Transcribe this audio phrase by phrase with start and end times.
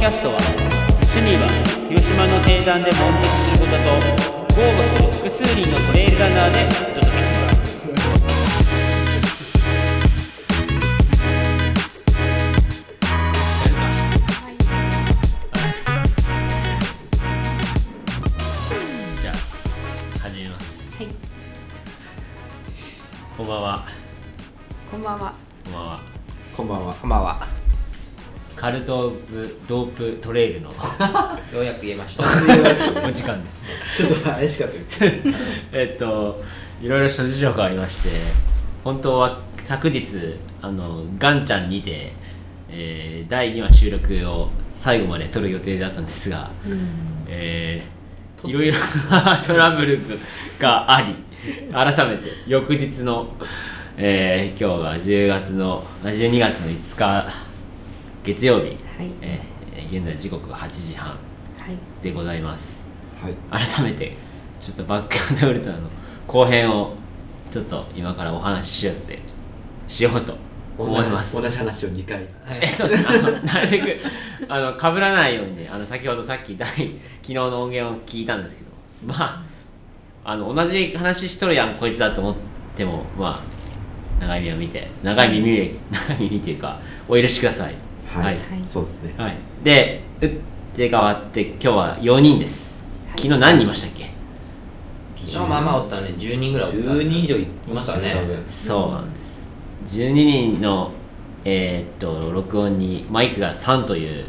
[0.00, 0.38] キャストは
[1.12, 1.52] 趣味は
[1.86, 4.00] 広島の定山で悶絶することと
[4.56, 7.09] 豪語する複数人のトレイルランナーでお届け
[28.80, 30.68] ルト・オブ・ドープ・トレイルの
[31.54, 32.24] ようやく言えました。
[33.06, 35.04] お時間ですね ちょっと怪しかったです。
[35.72, 36.42] えっと
[36.82, 38.08] いろいろ諸事情がありまして
[38.82, 40.06] 本当は昨日
[40.62, 42.12] あのガンちゃんにて、
[42.70, 46.50] えー第2話収録を最後まで撮る予定だったんですが、
[47.28, 48.00] えー
[48.48, 48.78] いろいろ
[49.10, 50.00] なトラブル
[50.58, 51.14] があり
[51.70, 53.28] 改めて翌日の、
[53.98, 57.49] えー今日が10月のあ12月の5日
[58.24, 58.76] 月曜日、はい、
[59.22, 61.08] えー現在時刻が8時半。
[61.08, 62.84] はい、でございます。
[63.20, 63.66] はい。
[63.66, 64.16] 改めて
[64.60, 65.88] ちょっとバックアンドウルトラの
[66.26, 66.94] 後編を
[67.50, 69.18] ちょっと今からお話ししようって
[69.88, 70.34] しようと
[70.76, 71.40] 思います。
[71.40, 72.26] 同じ話を2回。
[72.60, 74.00] えそうですあのなるべく
[74.48, 76.88] あの被らないようにねあの先ほどさっき第昨
[77.22, 78.70] 日の音源を聞いたんですけど。
[79.06, 79.42] まあ
[80.22, 82.34] あの同じ話しとるやんこいつだと思っ
[82.76, 83.42] てもま
[84.20, 87.74] あ長い目を見て長い耳で長い耳っていうかお許しください
[88.14, 88.34] はい。
[88.36, 88.44] はい。
[88.66, 89.14] そうですね。
[89.16, 90.30] はい、で打っ
[90.76, 92.76] て変わって今日は4人です。
[93.10, 94.10] 昨日何人いましたっけ、
[95.16, 96.78] 昨日まあまあおったね、10人ぐらいおった。
[96.78, 98.44] 10人以上いましたね、そうだね多分。
[98.48, 99.50] そうなんです。
[99.88, 100.92] 12人の
[101.44, 104.26] えーっと録音にマイクが3という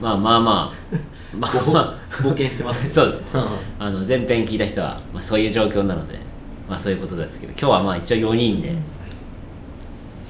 [0.00, 2.88] まあまあまあまあま冒険してますあね。
[2.90, 3.36] そうです。
[3.36, 3.44] うん。
[3.78, 6.18] あの前編聞いた人は、まあ、そういう状況なので
[6.68, 8.74] まあそういうことですけど今日はまあ一応4人で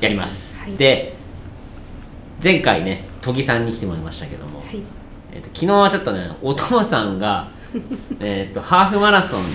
[0.00, 0.72] やります、はい。
[0.76, 1.14] で
[2.42, 4.82] 前回ね都木さんに来てもらいましたけども、はい、
[5.32, 7.48] えーと昨日はちょっとねお父さんが
[8.20, 9.46] えーとハーフマラソンは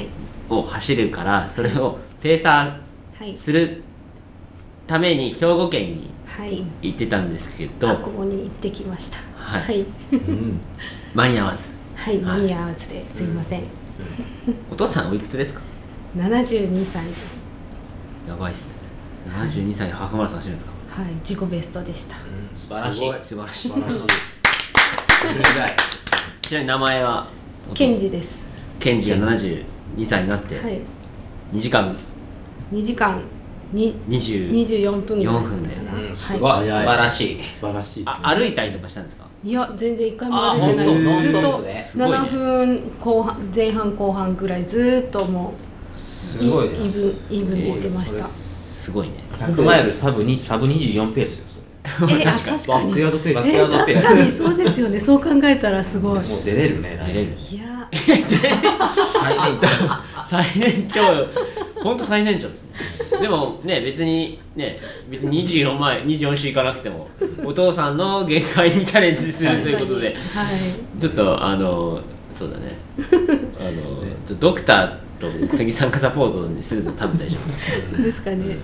[0.00, 0.06] い、
[0.48, 2.76] を走るからそれをペーサ
[3.18, 3.32] はい。
[3.32, 3.82] ー、する
[4.86, 9.18] ために兵庫県にはい、行ってたんですけど、あここに行ってきました。
[9.36, 9.62] はい。
[9.62, 10.60] はい、うん。
[11.12, 11.68] 間に合わず。
[11.96, 13.62] はい、間に合わずですいません。
[14.70, 15.60] お父さんおいくつですか？
[16.16, 17.42] 七十二歳です。
[18.28, 18.74] やばいっすね。
[19.28, 20.72] 72歳でハーフマラソン走るんですか？
[20.90, 22.16] はい、自己ベストでした。
[22.16, 22.98] うん素晴らしい。
[23.22, 23.70] 素晴らしい。
[26.42, 27.28] ちなみに名前は？
[27.74, 28.10] ケンジ。
[28.10, 28.44] です。
[28.80, 29.64] ケンジが72
[30.04, 30.80] 歳になってはい、
[31.52, 31.96] 2時間。
[32.72, 33.22] 二時間。
[33.72, 35.76] に24二十四分ぐらいだ4分で。
[35.76, 36.68] うん、すごい、早い。
[36.68, 37.40] 素晴らしい。
[37.40, 38.22] 素晴らしいですね。
[38.24, 39.26] あ歩いたりとかしたんですか？
[39.44, 41.22] いや全然一回もあ歩いてない。
[41.22, 41.40] ずっと。
[41.40, 42.16] ストップですごいね。
[42.16, 45.54] 7分後半前半後半ぐらいずっとも
[45.90, 46.74] うすごいね。
[46.74, 48.24] イーブンイーブンで行ってました、
[48.90, 49.22] すごいね。
[49.38, 51.60] 100マイルサブにサブ24ペースよ、そ
[52.12, 52.66] えあ確かに。
[52.66, 53.48] バックヤードペース。
[53.48, 55.00] えー確かにそうですよね。
[55.00, 56.22] そう考えたらすごい。
[56.22, 56.28] れ。
[56.28, 57.88] もう出れるね、出れるいや。
[57.92, 59.66] 最年長。
[60.26, 61.26] 最年長
[61.82, 63.20] 本当最年長ですね。
[63.20, 64.78] でもね別にね
[65.08, 67.08] 別に24前24週いかなくても
[67.44, 70.08] お父さんの限界にチャレンジするということで。
[70.08, 70.16] はい。
[71.00, 72.00] ちょっとあの
[72.34, 72.76] そうだね。
[73.60, 77.36] あのドクターと小木さんがサポートにすると多分大丈
[77.92, 78.02] 夫。
[78.02, 78.56] ですかね。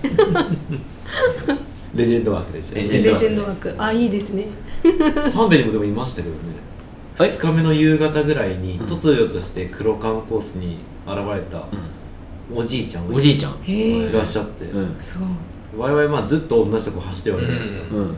[1.95, 2.81] レジェンドワークでしたね。
[2.83, 3.75] レジェンドレジェンド枠。
[3.77, 4.47] あいいですね。
[5.29, 6.39] サンベにもでもいましたけどね。
[7.19, 8.85] え2日目の夕方ぐらいにうん。
[8.85, 11.65] 突如として黒缶コースに現れた
[12.53, 13.53] おじいちゃんがおじいちゃん。
[13.65, 15.27] いらっしゃって、うんすごい。
[15.77, 18.01] 我々まあずっと同じとこ走ってるわけじゃないですか、うん。
[18.01, 18.17] うん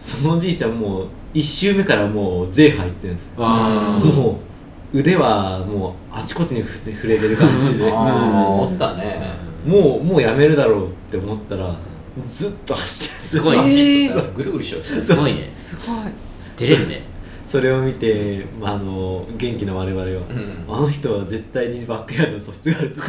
[0.00, 3.42] そのおじいちゃんもう1周目からもう税入ってるんですよ。
[3.42, 4.55] もう
[4.92, 7.90] 腕はもうあちこちにふ触れてる感じで。
[7.92, 9.34] ああ、おったね。
[9.66, 11.74] もうもうやめるだろうって思ったら
[12.26, 13.20] ずっと走ってる。
[13.20, 15.52] すごい えー走っとったらぐるぐるしよったよすごいね。
[15.54, 15.96] すごい。
[16.56, 17.02] 出れるね。
[17.46, 20.20] それを見て、まあ、あの元気な我々は、うん。
[20.68, 23.02] あの人は絶対にバックヤードの素質があると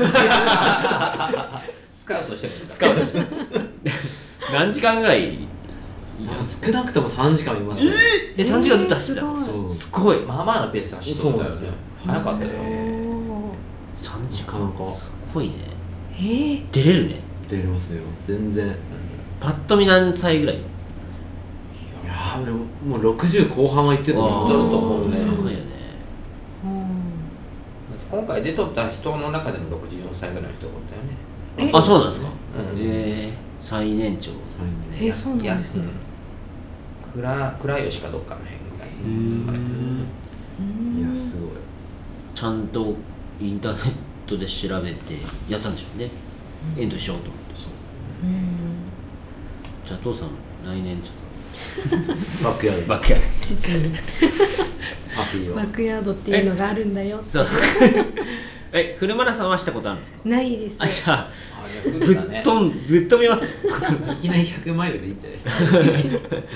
[1.89, 2.73] スカウトしてるんだ。
[2.73, 3.19] スカウトして
[4.53, 5.39] 何時間ぐらい
[6.65, 7.91] 少なくとも3時間いましたよ、
[8.37, 9.39] え3時間ずっと走ってたの？
[9.41, 9.71] そう。
[9.73, 10.21] すごい。
[10.21, 11.73] まあまあのペースで走っとったよねそうですよ。
[12.05, 12.51] 早かったよ。
[12.51, 13.51] お
[14.01, 14.77] 3時間なか。
[14.97, 15.53] すごいね。
[16.13, 16.57] ー。
[16.59, 17.21] え出れるね。
[17.47, 18.67] 出れますよ全然。
[18.67, 18.71] い
[19.39, 20.55] パッと見何歳ぐらい？
[22.05, 25.15] やーでももう60後半は行ってると思あーうと思うね。
[25.17, 25.65] すごいよね。
[26.65, 26.71] ーう
[28.17, 28.19] ん。
[28.19, 31.09] 今回出とった人の中でも64歳ぐらいの人がおったよね。
[31.57, 32.27] えあそうなんですか？
[32.73, 32.79] うん。
[32.79, 33.47] えー。
[33.63, 34.31] 最年長。
[34.47, 34.65] 最
[34.99, 35.83] 年えそうなんですね
[37.21, 38.89] 倉倉吉かどっかの辺ぐらい
[39.21, 39.71] に住まれてる
[40.59, 41.49] うんいやすごい。
[42.35, 42.95] ちゃんと
[43.39, 43.93] インターネッ
[44.27, 45.15] トで調べて
[45.49, 46.09] やったんでしょうね。
[46.77, 47.69] エントしようと思ってそう。
[48.23, 48.37] うん。
[49.85, 50.29] じゃあ父さん
[50.65, 51.13] 来年ちょっ
[52.43, 56.11] バックヤードバックヤード父にバックヤード。
[56.11, 57.47] っていうのがあるんだよそう。
[58.73, 60.29] えフルマラソンはしたことあるんですか？
[60.29, 60.75] ないです。
[60.79, 61.31] あじゃあ
[61.83, 63.41] ぶっ飛んぶっ飛びます。
[63.43, 63.49] ね
[64.13, 66.35] いきなり100マイルでいいんじゃないですか。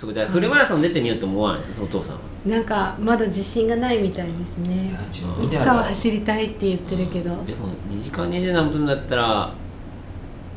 [0.00, 2.20] そうじゃあフルマラソン出てみようと思わないですかお父さんは。
[2.46, 4.90] なんかまだ自信がないみたいですね。
[5.42, 7.30] いつかは走りたいって言ってるけど。
[7.46, 9.52] でも2時間20何分だったら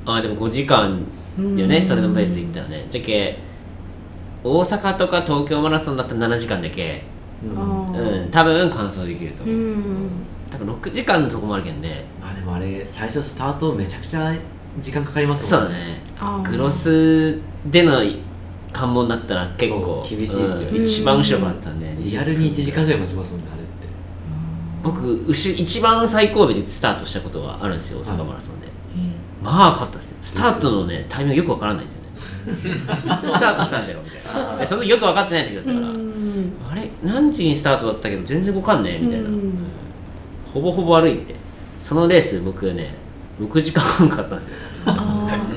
[0.06, 1.00] あでも5時間
[1.38, 1.84] よねうん。
[1.84, 2.88] それのペースでいったらね。
[2.92, 3.38] じゃけ
[4.44, 7.04] 大阪とか東京マラソンだったら7時間だけ。
[7.44, 7.60] うん。
[7.60, 9.48] あうーん多分完走できるとう。
[9.48, 10.10] 思う、ん
[10.52, 14.34] 多分6時間のとこもあるけどねあでもあれ最初スタートめちゃくちゃ
[14.80, 16.02] 時間かかりますもんそうだね。
[16.20, 16.50] あー。
[16.50, 18.02] クロスでの
[18.72, 21.96] 関門だったら結構そう厳しいっすようん一番後ろからだったんで。
[22.00, 23.88] リアルに1時間ぐらい待ちますもんねあれって。
[24.84, 28.68] 僕後ろ一番最後尾でスタートしたことがあるんですよ大阪マラソンで、
[29.42, 30.18] まあ勝ったですよ。
[30.22, 31.94] スタートのねタイミングよくわからないんで
[32.56, 32.80] すよね。
[32.80, 34.58] いつスタートしたんだよみたいな。
[34.58, 35.92] でその時よく分かってない時だったうから、ん。
[36.72, 36.90] あれ？
[37.04, 39.47] 何時にスタートだったけど全然わかんねえみたいな、うん
[40.54, 41.36] ほぼほぼ歩いて
[41.80, 42.96] そのレース僕ね
[43.40, 44.54] 6時間半かかったんですよ。
[44.86, 45.48] あ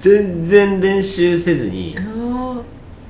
[0.00, 2.00] 全然練習せずにー。
[2.00, 2.62] あ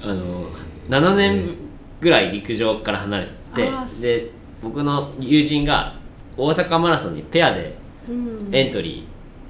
[0.03, 0.47] あの
[0.89, 1.55] 7年
[2.01, 3.71] ぐらい陸上から離れて
[4.01, 4.31] で
[4.63, 5.95] 僕の友人が
[6.37, 7.77] 大阪マラソンにペアで
[8.53, 9.07] エントリ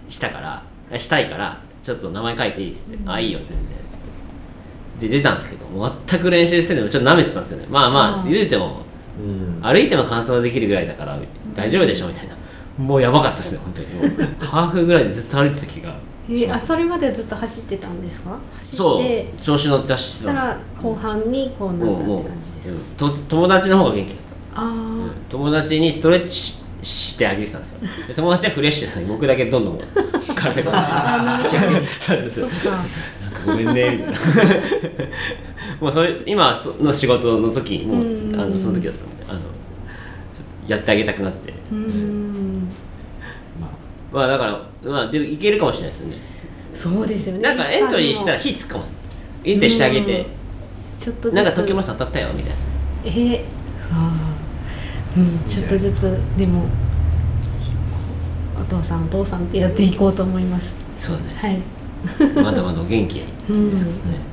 [0.08, 5.08] ーしたから、したいからちょっと名前書いていいっつって、あいいよ全然っつって。
[5.08, 7.66] で出たんですけど全く練習せずにちょっと舐めてたんですよね。
[7.70, 8.82] まあまあ言うても
[9.19, 9.60] うん。
[9.62, 11.19] 歩いても完走できるぐらいだから
[11.54, 12.37] 大丈夫でしょみたいな。
[12.78, 13.88] もうやばかったですね本当に。
[13.94, 15.94] もうハーフぐらいでずっと歩いてた気が
[16.28, 18.38] えーあそれまでずっと走ってたんですか？
[18.58, 19.32] 走そって。
[19.38, 20.82] う調子乗って走ってたんです。
[20.82, 22.75] 後半にこうなったって感じですか？
[22.75, 24.16] うんと友達の方が元気だっ
[24.54, 24.60] た。
[24.60, 25.10] あうん。
[25.28, 27.78] 友達にストレッチししてあげてたんですよ。
[28.08, 29.78] で友達はフレッシュなのに僕だけどんどん
[30.34, 30.72] 体が。
[32.00, 34.12] そうあそっかなんかごめんねみたいな。
[35.81, 38.40] もうそれ今その仕事の時にもううん。
[38.40, 39.04] あのその時だった
[40.73, 41.53] やってあげたくなって。
[43.61, 43.71] まあ
[44.13, 46.17] まあだからまあでもいけるかもしれないですよね。
[46.75, 47.43] そうですよね。
[47.43, 48.85] なんかエントリーしたらい火つくかも。
[49.45, 50.27] エントリーしてあげて。
[50.99, 52.57] ちょっとなんか東京マラソン当たったよみたいな。
[53.05, 53.45] えー、
[53.91, 56.19] あーうんちょっとずつ。
[56.37, 56.65] でも
[58.61, 60.73] お父さんお父さんってやっていこうと思います。
[61.01, 61.35] そうだね。
[61.35, 61.61] はい。
[62.35, 64.31] まだまだお元気にうんですね、いやすごい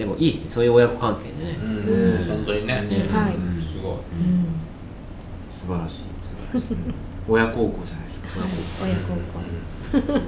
[0.00, 0.50] でもいいですね。
[0.50, 2.26] そういう親子関係でね、うん。
[2.26, 2.80] 本当にね。
[2.80, 3.34] ねはい。
[3.34, 3.92] うんすごい。
[3.92, 4.46] うん。
[5.50, 6.04] 素晴らしい。
[7.28, 8.28] 親孝行じゃないですか。
[8.82, 10.20] 親孝行。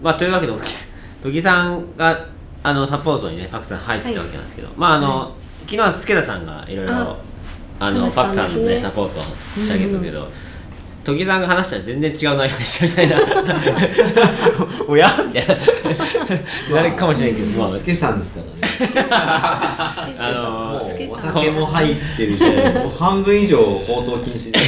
[0.00, 0.52] まあというわけで
[1.20, 2.28] 戸木さんが
[2.62, 7.18] あのサポートにねパクさん入ったわけなんですけど、まああの、昨日は助田さんがいろいろあ
[7.80, 10.28] あのパクさんのねサポートをしてあげたけど、
[11.10, 13.16] 戸木さんが話したら全然違う内容でしたみたいな。
[14.86, 15.08] おや？
[15.26, 16.76] みたいな。
[16.76, 19.06] なるかもしれないけど、まあ、スケさんですからね。
[19.10, 20.52] あのスケさん。
[20.52, 24.58] もうお酒も入ってるしもう半分以上放送禁止で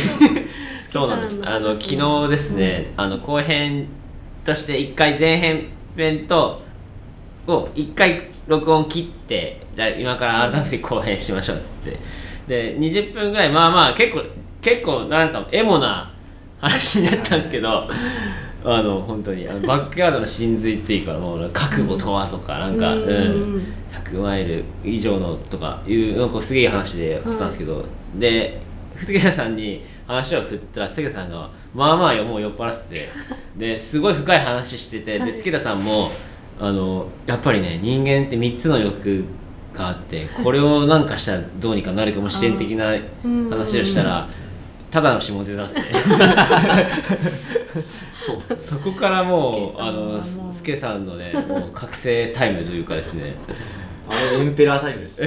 [0.91, 1.41] そうなんです。
[1.44, 3.87] あの昨日ですね、あの後編
[4.45, 6.61] として1回前編編と
[7.47, 11.99] を1回録音切ってじゃあ今から改めて後編しましょうって。
[12.49, 14.23] で20分ぐらいまあまあ結構
[14.61, 16.12] 結構なんかエモな
[16.62, 17.88] 話になったんですけど
[18.64, 23.57] あの本当にあのバックヤードの真髄っていうかもう覚悟とはとかなんか、ううん。
[23.57, 27.85] ん、100マイル以上のとかいうなんかすげえいい話でやったんですけど、
[28.19, 28.61] で
[29.04, 33.09] 杉田さんに話を振ったら杉田さんがまあまあよもう酔っ払ってて
[33.57, 36.11] ですごい深い話しててで杉田さんも
[36.61, 39.25] あのやっぱりね人間って3つの欲
[39.75, 43.50] があってこれをなんかしたらどうにかなるかもしれん的なうん。
[43.50, 44.28] 話をしたら
[44.92, 45.80] ただの下手だって。
[48.20, 50.22] そうそこからもうあの
[50.52, 51.32] 助さんはもう。
[51.32, 53.34] 助さんのねもう覚醒タイムというかですね。
[54.06, 55.25] あれエンペラータイムでした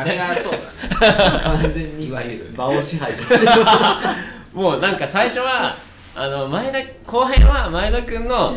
[0.00, 0.58] あれがそうだ。
[0.58, 4.14] ね完全にいわゆる場を支配しました。
[4.54, 5.74] もうなんか最初は
[6.14, 6.78] あの前田
[7.10, 8.56] 後編は前田君の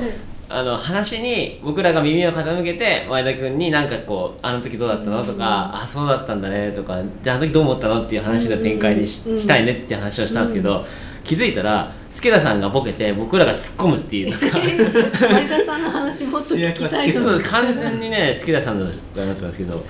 [0.50, 10.86] あの話に僕らが耳を傾けて前田君になんかこう「あの時どうだったの?」とか「あそうだったんだね」とか「じゃああの時どう思ったの?」っていう話の展開にし,、うんしたいねって話をしたんですけど、
[11.26, 17.38] 気づいたら助田さんがボケて僕らが突っ込むっていうなんか前田さんの話もっと聞きたいそう。
[17.38, 19.86] の完全にね助田さんのがなったんですけど。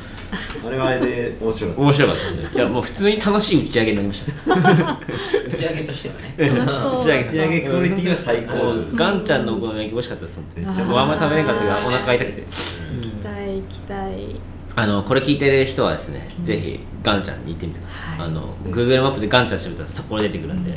[0.68, 2.50] あれはあれで面白かっ面白かったですね。
[2.54, 4.52] いやもう普通に楽しい打ち上げになりました。
[5.54, 6.16] 打ち上げとしては
[6.50, 6.58] ね。
[6.58, 10.84] 楽 しそう打ち上げた仕上げクオリティが最高ガンちゃんのお好み焼き美味しかったですめっちゃ。
[10.84, 12.42] もうあんま食べれなかったけどお腹痛くて。
[12.42, 14.58] 行きたい行きたい。
[14.76, 18.30] あのこれ聞いてる人はですね、ぜひガンちゃんに行ってみてください、はい。
[18.30, 20.72] あの Google マップでガンちゃん調べたらそこに出てくるんで、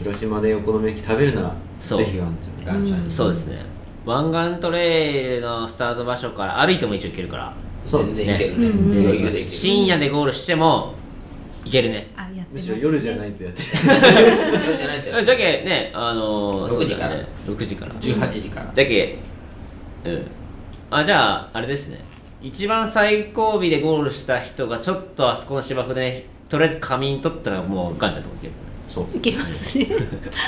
[0.00, 1.98] 広島でお好み焼き食べるならそう。
[1.98, 2.74] ぜひガンちゃん。
[2.74, 3.04] ガンちゃん。
[3.04, 3.10] うん。
[3.10, 3.58] そうですね。
[4.06, 7.54] 湾岸トレイルのスタート場所から歩いても一応行けるから。
[7.84, 8.38] そうですね。
[8.38, 9.48] 全然いけるね。
[9.48, 10.94] 深夜でゴールしても
[11.64, 12.10] 行けるね。
[12.16, 13.62] あやってむしろ夜じゃないとやって。
[13.62, 17.10] 夜じゃないとや じゃけねあのー、6時から。
[17.10, 17.28] そうだね。
[17.46, 17.92] 6時から。
[17.92, 18.70] 18時から。
[18.74, 19.18] じゃけ
[20.06, 20.26] うん。
[20.90, 22.02] あじゃああれですね。
[22.42, 28.52] 一番最後尾でゴールした人がちょっとあそこの芝生でとりあえず仮眠取ったらもうガンちゃんとこ行ける
[28.90, 29.16] そう。
[29.16, 29.86] いけますね。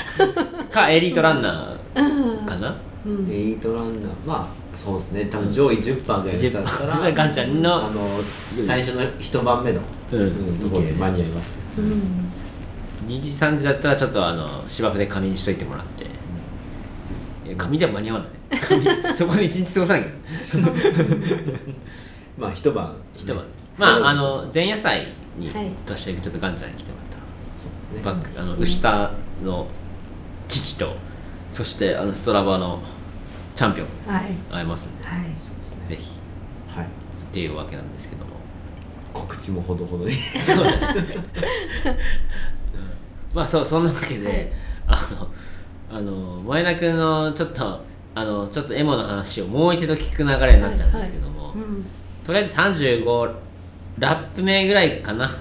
[0.71, 2.05] かエリートランナうん。
[2.39, 2.75] ーかな？
[3.05, 3.31] うん。
[3.31, 4.11] エイトランナー。
[4.25, 5.25] まあそうですね。
[5.31, 8.19] 多分上位10番ぐらいの人だったらガンちゃんのあの
[8.65, 9.79] 最初の一番目の、
[10.11, 10.21] うん。
[10.21, 11.53] うんところで間に合いますね。
[11.77, 12.31] うん。
[13.07, 16.03] 2時3時だったらちょっとあの芝生で仮眠しといてもらって。
[17.47, 18.19] いや仮眠じゃ間に合わ
[18.51, 18.59] ない。
[18.59, 20.05] 仮 眠そこで一日過ごさない
[22.37, 22.93] まあ一晩。
[23.15, 23.43] 一晩。
[23.77, 25.07] まああの前夜祭
[25.37, 25.69] にはい。
[25.85, 27.02] としてちょっとガンちゃんに来てもらったらそうです
[27.93, 29.11] ねバックあの牛田
[29.43, 29.67] の
[30.47, 30.95] 父と
[31.51, 32.81] そしてあのストラバの
[33.55, 33.87] チャンピオン。
[34.13, 34.33] はい。
[34.51, 35.87] 会えますんで、はいそうですね。
[35.87, 36.09] ぜひ。
[36.67, 36.85] はい。
[36.85, 36.87] っ
[37.31, 38.31] ていうわけなんですけども。
[39.13, 40.13] 告知もほどほどに。
[40.15, 40.63] そう。
[40.63, 41.17] だね
[43.33, 44.51] まあそうそんなわけで、
[44.87, 45.09] あ
[45.91, 47.81] のあの前田君のちょっと
[48.15, 51.85] あのちょっとエモの話をもう一度聞く流れになっちゃうんですけども、うん。
[52.25, 53.33] とりあえず35
[53.99, 55.37] ラップ目ぐらいかな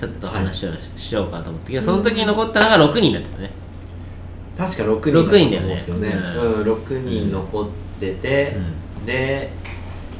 [0.00, 3.50] ちょっと話をしようかと思ったけど、その時に残ったのが6人だったね、
[4.56, 6.38] 確か6人六人だよねと思うんですよね。
[6.38, 6.52] うん。
[6.54, 7.68] うん、6人残っ
[8.00, 8.56] てて、
[9.04, 9.50] で、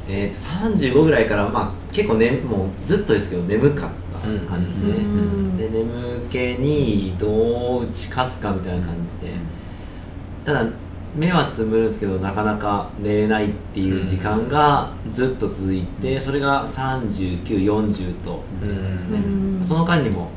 [0.07, 5.57] えー、と35ぐらいから、まあ、結構、ね、もうずっとですけど眠かった感じですね、うん。
[5.57, 9.33] で眠気にどう打ち勝つかみたいな感じで、
[10.45, 10.67] ただ
[11.15, 19.65] 目はつむるんですけどなかなか寝れないっていう時間がずっと続いてそれが3940とうんですね、うん。
[19.65, 20.29] その間にも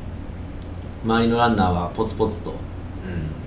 [1.04, 2.54] 周りのランナーはポツポツと、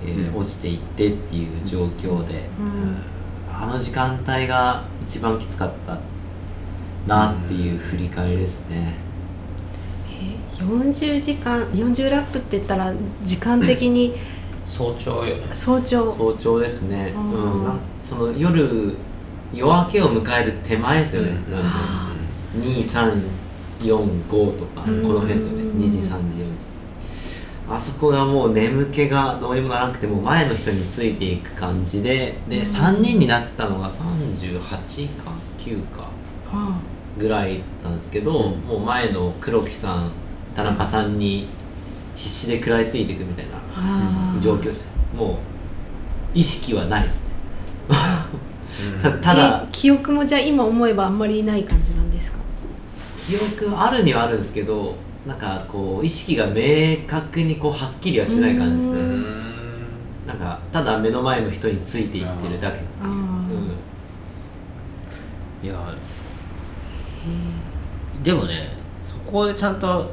[0.05, 0.37] えーうん。
[0.37, 2.97] 落ちていってっていう状況で、うん。
[3.51, 5.97] あの時間帯が一番きつかった
[7.07, 8.93] なっていう振り返りですね、
[10.11, 12.93] え40時間40ラップって言ったら
[13.23, 14.13] 時間的に
[14.67, 16.11] 早朝早朝。
[16.11, 17.63] 早朝ですね、うん。
[17.63, 17.79] うん。
[18.03, 18.93] その夜
[19.53, 21.53] 夜明けを迎える手前ですよね、うん。
[21.53, 22.11] なんあ
[22.53, 25.03] で2345とかこうん。
[25.03, 25.63] の辺ですよね。
[25.63, 25.79] うん。
[25.79, 26.19] 2時3時4時。
[27.69, 32.63] あそこがもう眠気がどうにもならなくてもう前の人についていく感じででうん。
[32.63, 34.59] 3人になったのが38
[35.23, 36.09] か9か
[36.51, 36.77] あ
[37.17, 38.59] ぐらいなんですけど、うん。
[38.67, 40.11] もう前の黒木さん
[40.55, 41.47] 田中さんに
[42.17, 44.87] 必死で食らいついていくみたいな状況ですね。
[45.15, 45.37] もう
[46.37, 47.27] 意識はないですね。
[49.01, 49.21] たうん。
[49.21, 52.39] ただえ記憶もじゃあ今思えばあんまりない感じなんですか？
[53.29, 54.95] 記憶あるにはあるんですけど
[55.25, 58.99] なんかこう意識が明確にこうはっきりはしない感じですうね。
[58.99, 59.33] うん。
[60.25, 63.11] なんかただ目の前の人についていってるだけっていう。
[63.11, 63.71] うん。
[65.63, 65.75] いや。
[68.23, 68.71] でもね
[69.07, 70.09] そこでちゃんと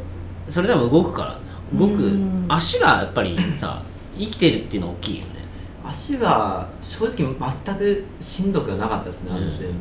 [0.50, 1.38] それでも動くから
[1.72, 2.46] 動くうん。
[2.48, 3.82] 足がやっぱりさ
[4.18, 5.30] 生きてるっていうの大きいよね。
[5.84, 7.16] 足は正直
[7.64, 9.72] 全くしんどくはなかったですねあの時点で、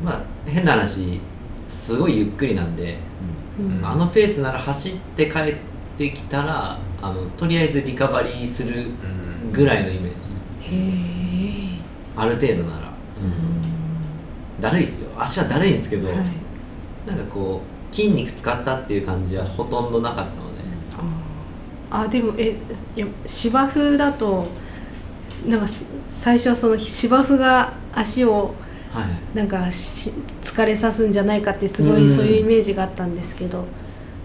[0.00, 0.06] うん。
[0.06, 1.20] まあ変な話
[1.68, 2.98] すごいゆっくりなんで、
[3.58, 3.86] うん。
[3.86, 5.54] あのペースなら走って帰っ
[5.96, 8.86] てきたらあのとりあえずリカバリーする
[9.44, 11.80] うんぐらいのイメージ。
[12.16, 12.92] ある程度なら、
[14.60, 15.08] だるいっすよ。
[15.18, 16.16] 足はだるいんですけど、はい。
[17.06, 20.34] なんかこう筋肉使ったっていう感じはほとんどなかったので。
[21.90, 22.04] あー。
[22.04, 22.56] あでもえ
[22.96, 24.46] いや芝生だと
[25.46, 28.54] なんかす最初はその芝生が足を
[28.92, 29.36] はい。
[29.36, 32.16] なんかし疲れさすんじゃないかってすごいうん。
[32.16, 33.64] そういうイメージがあったんですけど、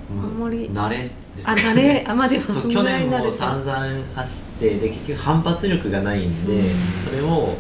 [0.10, 1.14] あんまり慣れです。
[1.44, 2.04] あ慣れ？
[2.08, 3.76] あまあでもそ去年も散々
[4.16, 6.66] 走ってで結局反発力がないんで、うん。
[7.06, 7.58] それを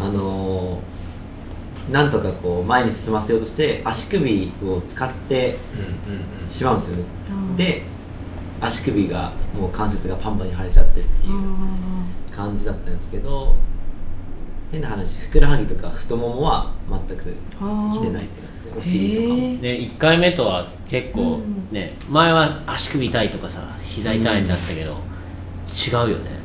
[0.00, 0.97] あのー
[1.90, 6.50] なんとかこう前に進ませようとして足首を使ってうんうんうん。
[6.50, 7.56] しまうんですよね、うん。
[7.56, 7.82] で
[8.60, 13.54] 足首がもう関節がパンパンに腫れちゃってっていうあ感じだったんですけど
[14.70, 17.92] 変な話ふくらはぎとか太ももは全くーあー。
[17.92, 18.72] 来てないって感じですね。
[18.76, 19.36] お尻とかも。
[19.60, 24.96] で1回目とは結構うんね、前は足首痛いとかさ膝痛いんだったけど、
[25.76, 26.37] 違うよね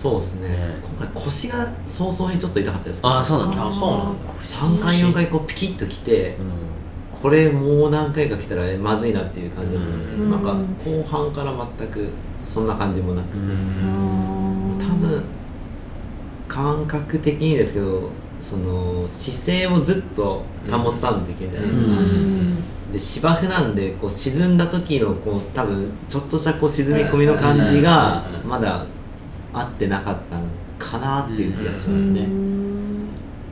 [0.00, 0.48] そうですね。
[0.48, 0.76] ね。
[0.80, 3.00] 今回腰が早々にちょっと痛かったです。
[3.02, 3.66] ああそうなんだ。
[3.66, 4.32] あそうなんだ。
[4.40, 10.30] 3回4回こうピキッときてうこれもう何回か来たらまずいなっていう感じだったんですけど、うん。
[10.30, 12.08] なんか後半から全く
[12.44, 15.24] そんな感じもなく、ん、あー多分
[16.46, 22.92] 感覚的にですけどその姿勢をずっと保たんといけないじゃないですか、うん。
[22.92, 28.48] で芝生なんでこう沈んだ時のこう多分ちょっとしたこう沈み込みの感じがうんうんうん。
[28.48, 28.86] まだ
[29.52, 30.44] 合ってなかったの
[30.78, 32.28] かなっていう気がしますね、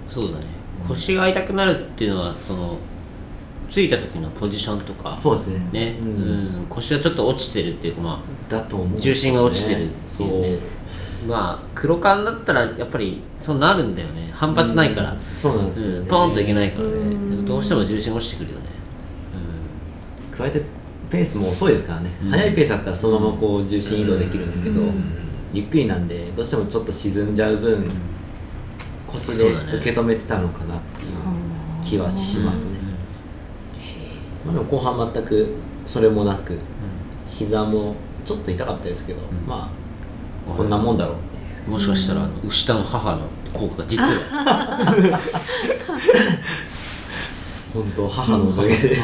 [0.09, 0.47] そうだね。
[0.87, 2.77] 腰が痛くなるっていうのはその
[3.69, 5.59] ついた時のポジションとかそうですね。
[5.73, 6.63] ね、ううん。
[6.63, 8.89] ん腰がちょっと落ちてるっていうかまだと思う。
[8.89, 10.59] ね重心が落ちてるっていうね。
[11.27, 14.31] まあ黒缶だったらやっぱりそうなるんだよね。
[14.33, 15.21] 反発ないから、うん。
[15.35, 16.95] そうなんですよね、うん、ポンといけないからね。
[17.45, 18.67] どうしても重心落ちてくるよね、
[20.31, 20.63] 加えて
[21.11, 22.31] ペースも遅いですからね、うん。
[22.31, 27.91] 速いペースだったらそのままこう重心移動できるんですけど、うんゆっくりなんでどうしてもちょっと沈んじゃう分、
[29.07, 31.11] 腰で受け止めてたのかなっていう
[31.83, 32.71] 気はしますね、
[34.45, 35.55] まあ、でも後半全く
[35.87, 36.59] それもなく
[37.31, 39.23] 膝もちょっと痛かったですけど、ん。
[39.47, 39.71] ま
[40.51, 41.43] あこんなもんだろうっていう。
[41.43, 44.09] うんもしかしたらあの牛田の母の効果が実は
[47.75, 48.97] 本当母のおかげで。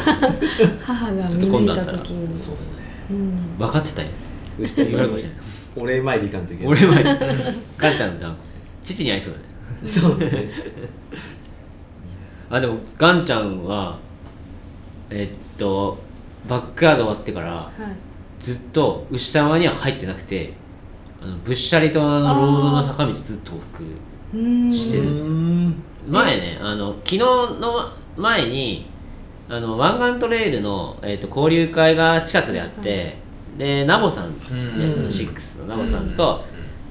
[0.81, 2.41] 母が ちょっと見抜い今度あった時に。
[2.41, 2.77] そうですね。
[3.11, 3.59] うん。
[3.59, 4.09] 分かってたよ。
[4.61, 5.39] 牛手言われるかもしれない
[5.77, 6.73] お礼参り行かんといけない。
[6.73, 8.35] 俺はガンちゃんだ
[8.85, 9.45] 父に会いそうだね。
[9.85, 10.51] そうですね。
[12.51, 13.99] あでもガンちゃんは
[15.11, 15.99] えっと
[16.49, 17.71] バックヤード終わってからは
[18.41, 18.45] い。
[18.45, 20.53] ずっと牛玉には入ってなくて
[21.23, 25.83] あのぶっしゃりとあのロードの坂道ずっと往復してるうーん。
[26.09, 28.91] 前ねあの昨日の前に
[29.49, 33.17] あの湾岸トレイルの、えー、と交流会が近くであって、
[33.57, 36.45] でナボさん、ねうんシックスのナボさんと、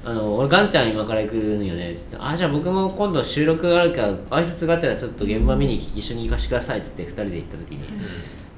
[0.04, 1.92] あの俺ガンちゃん今から行くのよね。
[1.92, 7.88] って言ってあじゃあ僕も今度収録があるから挨拶があったらちょっと現場見に一緒に行かせてくださいっつって2人で行った時に、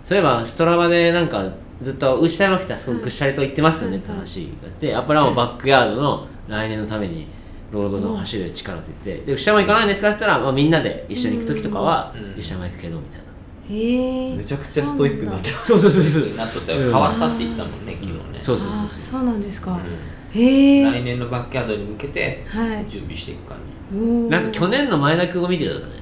[0.04, 7.26] そういえばストラバでなんかずっと牛田山来たらすごくぐっしゃりと行ってますよねって話があって、やっぱりもうバックヤードの来年のために
[7.72, 12.38] ロードの走る力って言ってで牛山行かないんですかって言ったら、まあ、みんなで一緒に行く時とかはうん。
[12.38, 13.24] 牛山行くけどみたいな。
[13.68, 18.18] めちゃくちゃストイックになってそうそうそうそうなっとったよ変わったって言ったもんね昨日ね。
[18.42, 19.72] そうそうそうあそうなんですか。
[19.72, 20.38] うん。
[20.38, 22.84] へえ来年のバックヤードに向けてはい。
[22.86, 23.58] 準備していく感
[23.90, 23.98] じ。
[24.30, 25.94] なんか去年の前田君を見てるとね。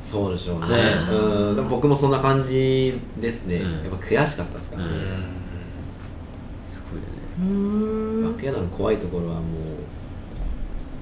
[0.00, 0.68] そうでしょうね。
[0.68, 0.74] ね
[1.10, 1.56] うん。
[1.56, 3.72] でも僕もそんな感じですね、うん。
[3.72, 4.96] やっぱ悔しかったですからね、うん。
[6.68, 7.12] すごいよね。
[7.38, 7.44] うー
[8.20, 8.24] ん。
[8.24, 9.40] バックヤードの怖いところはも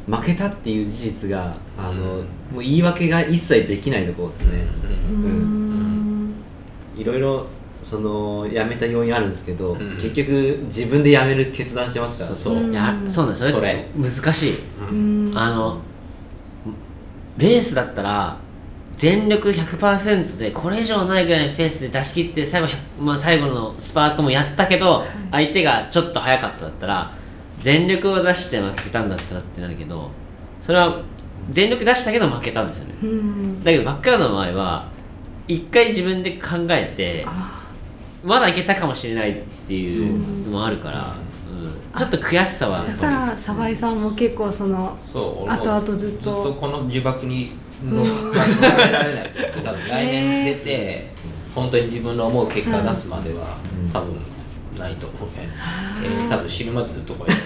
[0.09, 2.21] う負けたっていう事実があの、うん。
[2.21, 2.25] も
[2.57, 4.67] う言い訳が一切できないところですね、
[5.11, 5.64] うーん
[6.97, 7.47] いろいろ
[7.83, 12.35] その辞めた要因あるんですけど、うん結局自分で辞める決断してますから。
[12.35, 12.69] そうう。
[12.69, 12.73] ん。
[12.73, 13.73] いやそうなんですそれ。
[13.73, 14.59] れ難しい。
[14.91, 15.33] うん。
[15.35, 15.81] あの
[17.37, 18.37] レースだったら
[18.97, 27.13] 全力100%でこれ以上ないぐらいのペースで出し切って最後 ,100、まあ、最後のスパートもやったけど相手がちょっと速かっただったら
[27.59, 30.11] 全力を出して負けたんだったらってなるけど
[30.63, 31.03] それは
[31.51, 32.95] 全力出したけど負けたんですよね。
[33.03, 33.65] うん。
[33.65, 34.89] だけどバックヤードの場合は
[35.47, 37.63] 一回自分で考えてあ
[38.25, 41.15] まだいけたかもしれないっていうのもあるから、
[41.51, 46.19] うん、ちょっと悔しさはだからぱり鯖井さんも結構そのそうあとあとずっと。
[46.19, 47.53] ずっとこの呪縛に
[47.83, 47.97] うん。
[47.97, 48.47] 乗ら
[49.05, 51.11] れないと思う多分来年出て
[51.55, 53.91] 本当に自分の思う結果を出すまではうん。
[53.91, 54.17] 多分
[54.79, 55.49] ないと思うね、
[56.03, 57.33] えー多分死ぬまでずっとこれ。
[57.35, 57.43] いや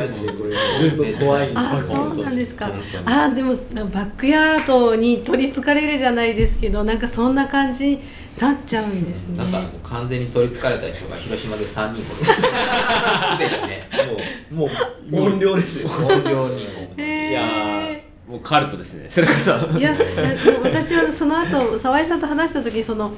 [0.00, 0.56] マジでこれ。
[0.90, 2.70] 本当怖いんですあよそうなんですか。
[3.04, 8.00] あでもバックヤードに取りつかれるじゃないですけどなんかそんな感じに
[8.40, 9.38] なっちゃうんですね。
[9.38, 13.88] なんかもう完全に取りつかれた人が広島で3人ほど すでにね。
[14.50, 14.66] もう
[15.10, 15.88] もう 音量ですよ。
[15.88, 16.94] 音量にも。
[16.96, 17.30] へー。
[17.30, 19.06] いやーもうカルトですね。
[19.10, 19.78] それこそ。
[19.78, 19.94] いや
[20.62, 23.12] 私はその後沢井さんと話した時その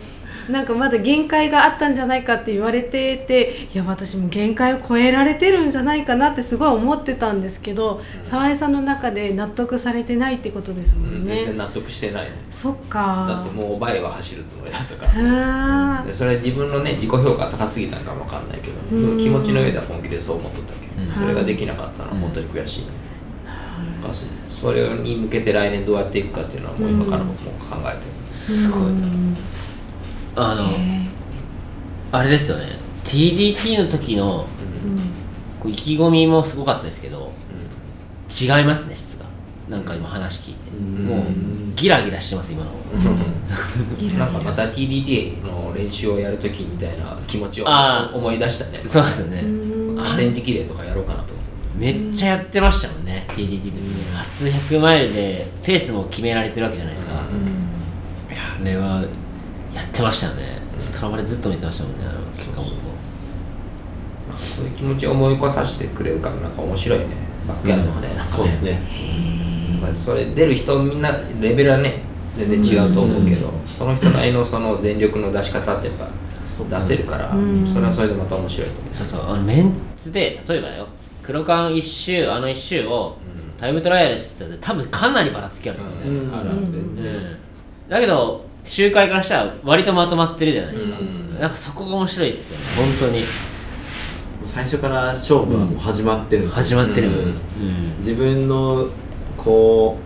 [0.49, 8.31] なんかまだ限界があったんじゃないかって言われてていや私も限界を超えられてるんじゃないかなってすごい思ってたんですけどうん。
[8.31, 11.35] 沢井さんの中で納得されてないってことですもうんんね。
[11.37, 12.33] 全然納得してないね。
[12.51, 13.27] そっか。
[13.29, 16.07] だってもう倍は走るつもりだったから。
[16.13, 19.01] それ自分のね自己評価が高すぎたんかもわかんないけど、うん。
[19.03, 21.13] でも気持ちの上では本気でそう思っとったけど、うん。
[21.13, 22.91] それができなかったのは本当に悔しいね、
[23.97, 29.09] だからそそれに向けて来年どうやっていくかっていうのはもう今から僕も考えてる、すごいな
[30.37, 31.07] あのへ
[32.13, 32.79] あれですよね。
[33.05, 34.47] TDT の時のー
[34.87, 34.97] うん。
[35.59, 37.33] こう意気込みもすごかったですけど
[38.31, 39.27] 違いますね質が。
[39.69, 40.71] なんか今話聞いて。
[40.71, 41.07] うん。
[41.07, 41.27] もう
[41.75, 42.71] ギラギラしてます今の
[44.19, 47.67] なんかまた TDT の練習をやるときみたいな気持ちを
[48.15, 48.83] 思い出したね。
[48.87, 49.41] そうですよね。
[49.41, 49.97] うん。
[49.97, 51.35] 河川敷レーとかやろうかなと
[51.77, 58.33] めっちゃやってましたもんね TDT の時ね初100マイルでペースも決められてるわけじゃないですか、うん。
[58.35, 59.05] いやあれは
[59.77, 60.59] やってましたよね。
[60.79, 62.07] ストラバでずっと見てましたもんね。
[62.07, 62.67] あの結果も。
[64.37, 64.71] そういう。
[64.73, 67.07] 気持ちを思い起こさせてくれるからなんか面白いね。
[67.47, 68.17] バックヤードはね、なん。
[68.17, 68.71] かねそうですね。
[69.73, 72.01] やっぱりそれ出る人みんなレベルはね
[72.37, 76.09] 全然違うと思うけど、その人なりのその全力の出し方ってやっぱ
[76.69, 77.67] 出せるから、うん。
[77.67, 78.95] それはそれでまた面白いと思う。
[78.95, 79.21] そうそう。
[79.23, 80.87] あのメンツで例えばよ。
[81.23, 83.17] 黒缶一周あの一周を
[83.59, 86.35] タイムトライアルしてたら多分かなりばらつきあると思うね、うん。
[86.35, 87.37] あるある全然、うん。
[87.89, 91.41] だけど周回からしたら割とまとまってるじゃないですか、うん。
[91.41, 92.65] なんかそこが面白いですよね。
[92.99, 93.23] 本当に。
[94.45, 96.63] 最初から勝負はもう始まってるんですよ。
[96.63, 97.29] 始まってる、ううん。
[97.95, 98.89] ん自分の
[99.37, 99.99] こ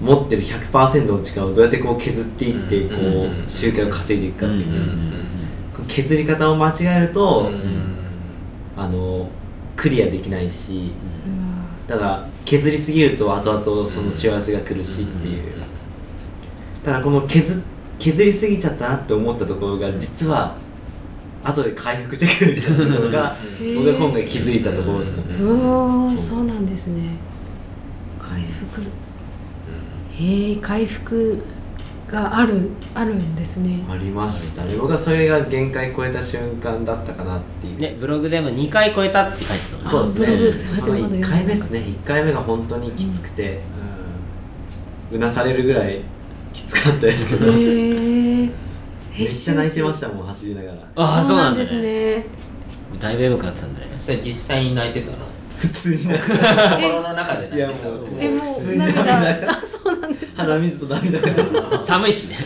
[0.00, 3.44] う持ってる100%の力をどうやってこう削っていってこうん。
[3.44, 7.96] う周回を稼いでいくかっていう削り方を間違えるとうん。
[8.76, 9.28] あの
[9.76, 10.92] クリアできないし
[11.86, 15.52] うただ削りすぎると後々その幸せが来るしっていう。
[16.84, 17.62] ただこの削
[18.02, 20.56] 削りすぎちゃったなって思ったところが実は
[21.44, 23.74] 後で回復してくるみたいなところがうん。
[23.76, 25.38] 僕が今回気づいたところですかね。
[25.38, 25.40] ん。
[25.40, 26.16] うわー。
[26.16, 26.44] そう。
[26.44, 27.16] なんですね。
[28.20, 28.82] 回復。
[30.14, 31.44] へえ回復
[32.08, 33.84] があるあるんですね。
[33.88, 34.64] ありました。
[34.64, 37.78] ね僕はそれが限界超えた瞬間だったかなっていう。
[37.78, 40.80] ねブログでも2回超えたって書いてたそうですね。
[40.80, 41.78] そのませんまだ1回目ですね。
[41.78, 43.60] 1回目が本当にきつくて、
[45.10, 45.16] うん。
[45.18, 46.02] うなされるぐらい
[46.52, 48.48] きつかったですけど、へえ
[49.18, 50.74] めっちゃ泣いてましたもん走りながら。
[50.96, 51.82] ああそうなんだですね。
[51.82, 52.26] ね
[53.00, 53.90] だいぶ眠かったんだね。
[53.96, 55.16] それ実際に泣いてたの？
[55.58, 57.76] 普通になんか心の中で泣いてたいやもう
[58.18, 61.20] えもう涙 あそうなんです鼻水と涙。
[61.20, 62.36] が寒いしね。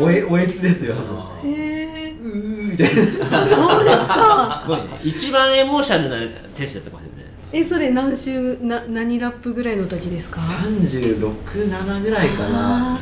[0.00, 0.94] おえおえつですよ
[1.42, 2.88] へえうーみたい
[3.30, 4.60] なそうですか。
[4.62, 4.84] すごいね。
[5.04, 7.64] 一番エモーショナルな選手だったかもしれない。
[7.64, 12.94] えそれ何週な何ラップぐらいの時ですか？367ぐらいかな。
[12.96, 12.98] あ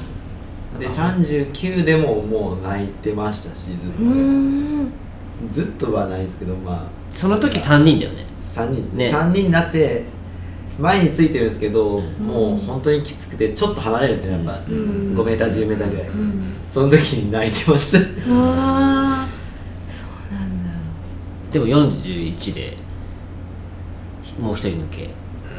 [0.79, 3.67] で39でももう泣いてましたし
[5.53, 7.17] ずっとずっとはないですけどまあ。
[7.17, 8.27] その時3人だよね。
[8.49, 8.93] 3人です。
[8.93, 9.11] ね。
[9.11, 10.05] ね3人になって
[10.79, 12.05] 前についてるんですけど、うん。
[12.27, 15.15] もう本当にきつくてちょっと離れるんですよやっぱ、うん。
[15.17, 16.55] 5m、10m ぐらい、うん。
[16.71, 17.99] その時に泣いてました。
[17.99, 19.29] ああ
[19.91, 20.71] そうなんだ。
[21.51, 22.79] でも41で
[24.41, 25.11] もう一人抜け。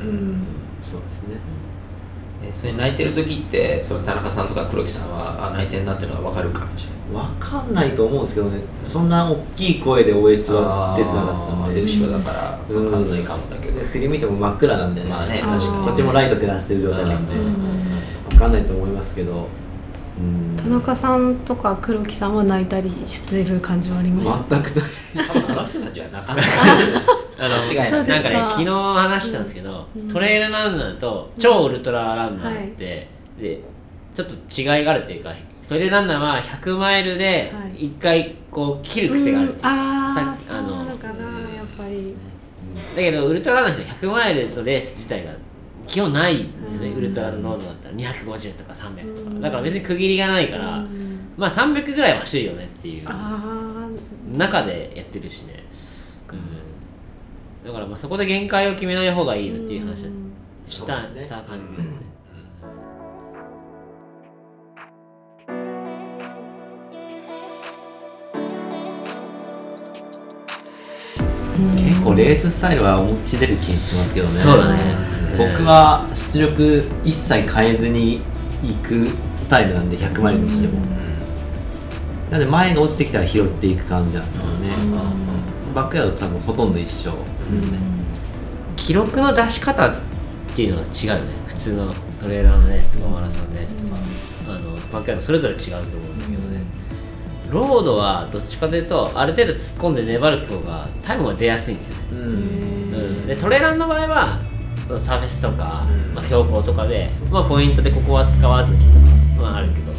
[0.04, 0.44] うん。
[0.82, 1.36] そうですね
[2.46, 6.86] えそれ泣いてる時ってその田中さんとか黒木さんはあ泣いてんなっていうのが分かる感じ？
[7.12, 8.62] 分かんないと思うんですけどね。
[8.86, 11.82] そんな大きい声でおえつは出てなかったんで。
[11.82, 15.86] 後ろだから分かんないかもだけど、振り見ても真っ暗なんでね,、まあね確かに。
[15.86, 17.56] こっちもライト照らしてる状態なんで、うん。
[18.30, 19.48] 分かんないと思いますけど。
[20.18, 24.62] うん田中さんとか黒木さんは泣いたりしてる感じはありました。
[24.62, 24.90] 全くない。
[25.28, 26.46] 多分あの人たちは泣かない。
[27.38, 27.92] あの間違いない。
[27.92, 28.30] なんか。
[28.30, 30.08] ね昨日話したんですけど、うん。
[30.08, 33.60] トレイルランナーと超ウルトラランナーって、で
[34.16, 35.34] ちょっと違いがあるっていうか
[35.68, 37.72] トレイルランナーは100マイルではい。
[37.98, 39.68] 1回こう切る癖があるっていう、うん。
[39.68, 42.16] ああのなのかなやっぱり。
[42.96, 45.34] だけどウルトラランナーって100マイルのレース自体が
[45.94, 46.98] 基本ないんですよね、うん。
[46.98, 47.96] ウルトラの濃度だったら。
[47.96, 49.42] 250とか300とか、うん。
[49.42, 51.20] だから別に区切りがないから、うん。
[51.38, 53.04] まあ300ぐらいは走るよねっていう。
[53.06, 53.88] あ
[54.36, 55.64] 中でやってるしね、
[56.32, 60.34] うん、だからまあそこで限界を決めない方がいいなっていう話うん。
[60.66, 61.22] した,、ね。
[61.22, 61.92] した感じですね、
[71.88, 74.40] 結構レーススタイルはお持ち出る気がしますけどね。
[74.42, 78.22] そうだね僕は出力一切変えずに
[78.62, 80.80] 行くスタイルなんで100マイルにしても、
[82.32, 84.76] なんで前が落ちてきたら拾っていく感じなんですよね、
[85.74, 87.12] バックヤード多分ほとんど一緒
[87.50, 87.80] ですね、
[88.76, 89.98] 記録の出し方っ
[90.56, 91.22] ていうのは違うよね。
[91.48, 94.00] 普通のトレーラーのレースとかマラソンのレースとか、
[94.48, 96.62] あのバックヤードそれぞれ違うと思うんだけどね、
[97.50, 102.26] ロードはどっちかというとある程度突っ込んで粘る方がタイムが出やすいんですよね、うん。
[102.26, 102.30] う
[103.22, 104.40] ん、でトレーラーの場合は
[104.88, 106.14] そのサーフェスとか、うん。
[106.14, 109.00] まあ、標高とかで、まあ、ポイントでここは使わずにとか、
[109.42, 109.94] まあ、あるけど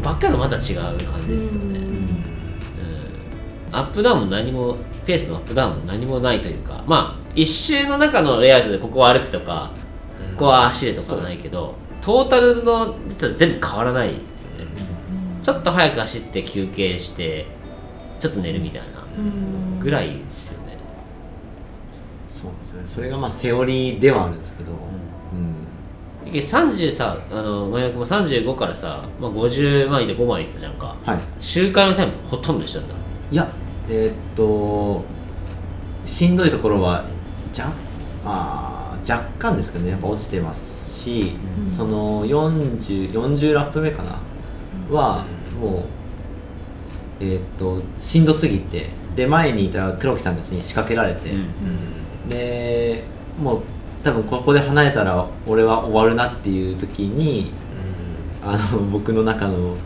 [0.00, 2.06] バックヤードまた違う感じですよね、うん。
[3.72, 9.72] アップダウンも何もペースのアップダウンも何もないというかまあ一周の中のレイアウトでここは歩くとか
[10.32, 14.72] ここは走れとかはないけど、トータルの実は全部変わらないですよね、
[15.42, 17.46] ちょっと早く走って休憩して
[18.20, 20.49] ちょっと寝るみたいなうんぐらいです
[22.40, 22.82] そうですね。
[22.84, 24.72] それがまあセオリーではあるんですけど、
[26.24, 26.32] うん。
[26.32, 30.96] で30さあの真君も35からさ、まあ、50枚で5枚いったじゃんか。
[31.04, 31.18] はい。
[31.40, 32.88] 周回のタイムほとんど一緒だっ
[33.30, 33.52] いや
[33.88, 35.04] えーっと
[36.06, 37.04] しんどいところは
[37.52, 37.72] じゃ
[38.24, 39.90] あー若干ですけどね。
[39.90, 41.70] やっぱ落ちてますし、うん。
[41.70, 44.18] その 40, 40ラップ目かな。
[44.90, 45.24] は
[45.60, 45.82] もう
[47.20, 48.88] えーっとしんどすぎて。
[49.16, 51.32] で前にいた黒木さんたちに仕掛けられて、
[52.30, 53.04] で
[53.42, 53.62] もう
[54.02, 57.52] 多分ここで離れたら俺は終わるなっていう時に
[58.42, 59.76] あの僕の中の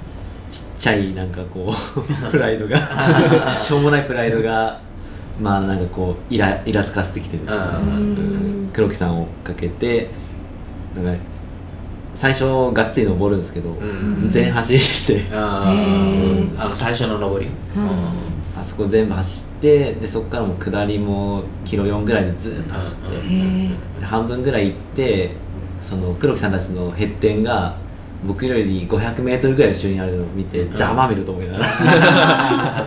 [0.49, 2.79] ちっちゃいなんかこう プライドが。
[3.59, 4.79] しょうもないプライドが
[5.41, 7.89] まあなんかこうイライラつかせてきてですね、うん。
[7.89, 8.01] う
[8.61, 10.11] ん黒木さんを追っかけて
[10.95, 11.21] なんか
[12.15, 14.27] 最初がっつり登るんですけど、ん。
[14.29, 15.25] 全走りして。
[15.33, 15.75] あ
[16.57, 17.55] の最初の上り、うん
[18.57, 22.99] あそこ全部走ってでそこからもう下りもキロ4ぐらいでずっと走っ
[24.01, 25.33] て、半分ぐらい行って
[25.81, 27.77] その黒木さんたちのヘッテンが
[28.25, 32.87] 僕より 500m ぐらい後ろにあるのを見て、ざまみると思いながら。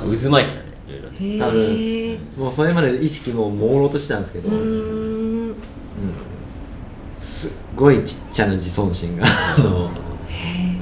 [0.00, 0.46] 渦巻いてたね
[0.88, 5.50] いろいろ多分もうそれまで意識も朦朧としてたんですけど、ううん。
[5.50, 5.54] ん。
[7.20, 10.76] すっごいちっちゃな自尊心があの、へえ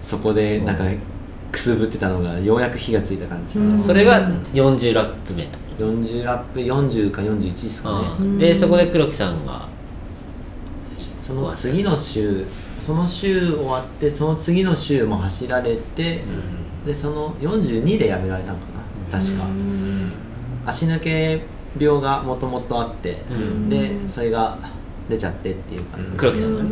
[0.00, 0.84] そこでなんか
[1.54, 3.84] くすぶってたのがようやく火がついた感じ、うん。
[3.84, 5.58] それが40ラップ目と。
[5.78, 8.38] 40ラップ40か41ですかね、うん。
[8.38, 9.68] でそこで黒木さんが。
[11.18, 12.44] その次の週
[12.78, 16.22] その週終わってその次の週も走られて、
[16.84, 18.64] でその42でやめられたのか
[19.10, 19.18] な。
[19.18, 20.12] 確か、うん。
[20.66, 21.42] 足抜け
[21.78, 23.68] 病がもともとあって、うん。
[23.70, 24.58] でそれが
[25.08, 26.62] 出ちゃってっていう感じ、うん黒木さんが。
[26.64, 26.70] ね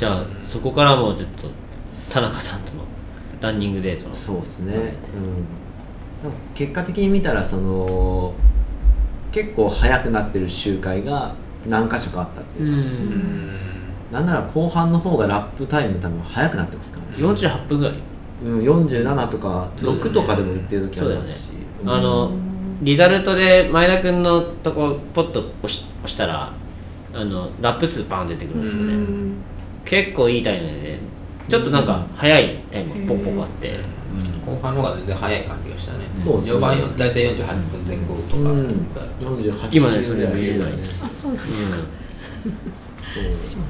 [0.00, 1.50] じゃあそこからもうちょっと
[2.10, 2.84] 田中さんとの
[3.38, 8.32] ランニングデートのそうですね、うん、なんか結果的に見たらその
[9.30, 11.34] 結構速くなってる周回が
[11.66, 13.58] 何箇所かあったっていう感じですね、うん。
[14.10, 17.18] なんなら後半の方がラップタイム多分速くなってますから。
[17.18, 17.94] ね、48分ぐらい。
[18.42, 21.50] うん、47とか6とかでも行ってる時ありますし、
[21.84, 22.32] あの
[22.80, 26.54] リザルトで前田君のとこポッと押し押したら
[27.12, 29.44] あのラップ数パン出てくるんですよね、うん
[29.90, 31.00] 結構いいタイムで
[31.48, 33.80] ちょっとなんか速いタイムがポンポンあって、
[34.46, 36.04] 後半の方が全然早い感じがしたね。
[36.22, 36.52] そうですね。
[36.52, 38.66] 序盤よ大体48分前後とか、うん、
[39.36, 40.72] 48今ねそれぐらい見えない
[41.02, 43.44] あそうなんですかそう。
[43.44, 43.66] しまっ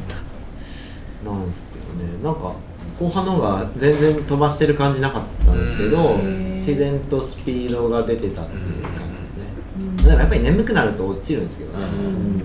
[1.24, 1.30] た。
[1.30, 2.22] なんですけどね。
[2.22, 2.54] なんか
[2.98, 6.52] 後半の方が全然飛ばしてる感じなかったんですけどうん。
[6.52, 9.44] 自然とスピードが出てたっていう感じですね。
[9.78, 9.96] うん。
[9.96, 12.42] でもやっぱり眠くなると落ちるんですけどね、うん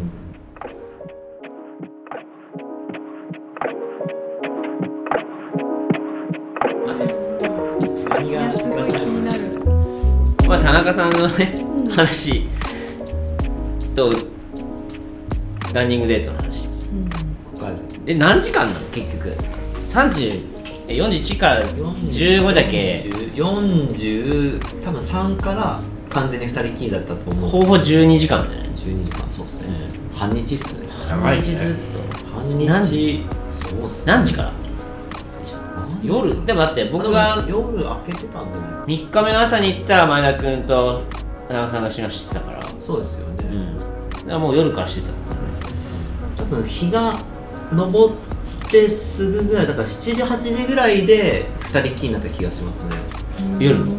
[10.48, 11.56] まあ田中さんのね
[11.90, 12.48] 話
[13.96, 14.14] と
[15.74, 16.66] ランニングデートの話。
[18.06, 18.86] で何時間なの？
[18.92, 19.36] 結局。
[19.90, 20.42] 30
[20.88, 23.04] え41から15だけ。
[23.34, 25.80] 40多分3から
[26.10, 27.50] 完全に2人きりだったと思う。
[27.50, 28.70] ほぼ12時間だよね。
[28.76, 29.68] 12時間そうっすね、
[30.14, 30.88] 半日っすね。
[31.08, 31.42] 長半
[32.66, 34.14] 何日そうっとすね。
[34.14, 34.52] 何時から？
[36.06, 36.46] 夜？
[36.46, 41.02] でもだって僕が夜開けてたんじゃない3日目の朝に行ったら前田君と
[41.48, 42.65] 田中さんが一緒に走ってたから。
[42.80, 43.80] そうですよね、うん。
[43.80, 43.91] だか
[44.28, 45.08] らもう夜からして
[46.36, 46.44] た。
[46.44, 47.18] 多分日が
[47.76, 48.15] 昇
[48.68, 52.96] ってすぐぐらいだから7時8時ぐらいで2人きりになった気がしますね。
[53.60, 53.91] 夜の？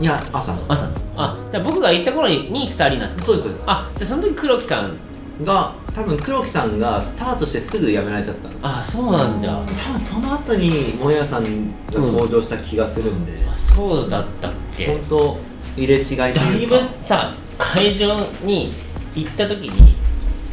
[0.00, 0.62] いや朝の。
[0.68, 0.92] 朝の。
[1.16, 3.64] あじゃあ僕が行った頃にに2人になってそうですそうです。
[3.66, 4.96] あじゃあその時黒木さん
[5.44, 8.66] が多分黒木さんがスタートしてすぐ辞められちゃったんです。
[8.66, 9.60] あそうなんじゃ。
[9.60, 14.86] 多分その後に萌屋さんが登場した気がするんで、あそうだったっけ。
[14.86, 15.38] 本当
[15.76, 18.14] 入れ違いとだいうぶいかさ会場
[18.44, 18.72] に
[19.14, 19.96] 行った時に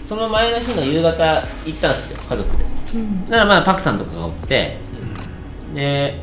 [0.07, 2.65] その前の日の夕方行ったんですよ家族で。
[2.95, 3.25] うん。
[3.25, 4.77] だからまだパクさんとかがおって。
[5.75, 6.21] で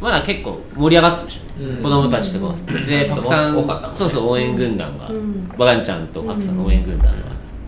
[0.00, 1.82] まだ結構盛り上がってましたね、うん。
[1.82, 2.54] 子供たちとか。
[2.86, 3.64] でパクさん
[3.96, 5.48] そうそう応援軍団が、うん。
[5.56, 7.12] バガンちゃんとパクさんの応援軍団が、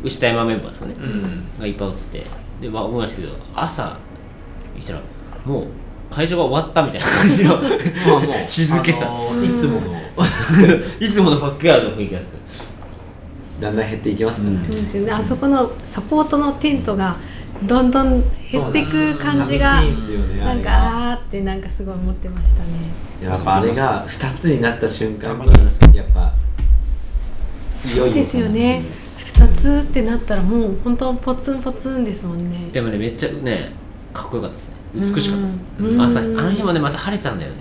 [0.06, 1.44] 牛田山メンバーですよね、うん。
[1.58, 2.22] がいっぱいおって。
[2.60, 3.98] で、まあ、思いましたけど朝
[4.74, 5.02] 行ったら
[5.44, 5.66] もう
[6.10, 9.06] 会場が終わったみたいな感じのまあもう 静けさ。
[9.06, 9.96] あのーいつもの。
[11.00, 12.30] いつものバックヤードの雰囲気がする。
[13.60, 15.12] だんだん減っていきますからね、そうですよね。
[15.12, 17.16] あそこのサポートのテントが
[17.64, 19.88] どんどん減っていく感じがね
[20.42, 22.70] あなんかあーってなんかすごい思ってましたね。
[23.22, 25.38] やっぱあれが2つになった瞬間
[25.90, 26.32] にやっぱ
[27.86, 28.82] いよいよですよね
[29.18, 32.70] 2つってなったらもう本当ポツンポツンですもんね。
[32.72, 33.72] でもねめっちゃね
[34.12, 34.76] かっこよかったですね。
[35.14, 35.60] 美しかったです。
[35.80, 36.00] うん。
[36.00, 37.58] 朝日あの日もねまた晴れたんだよね。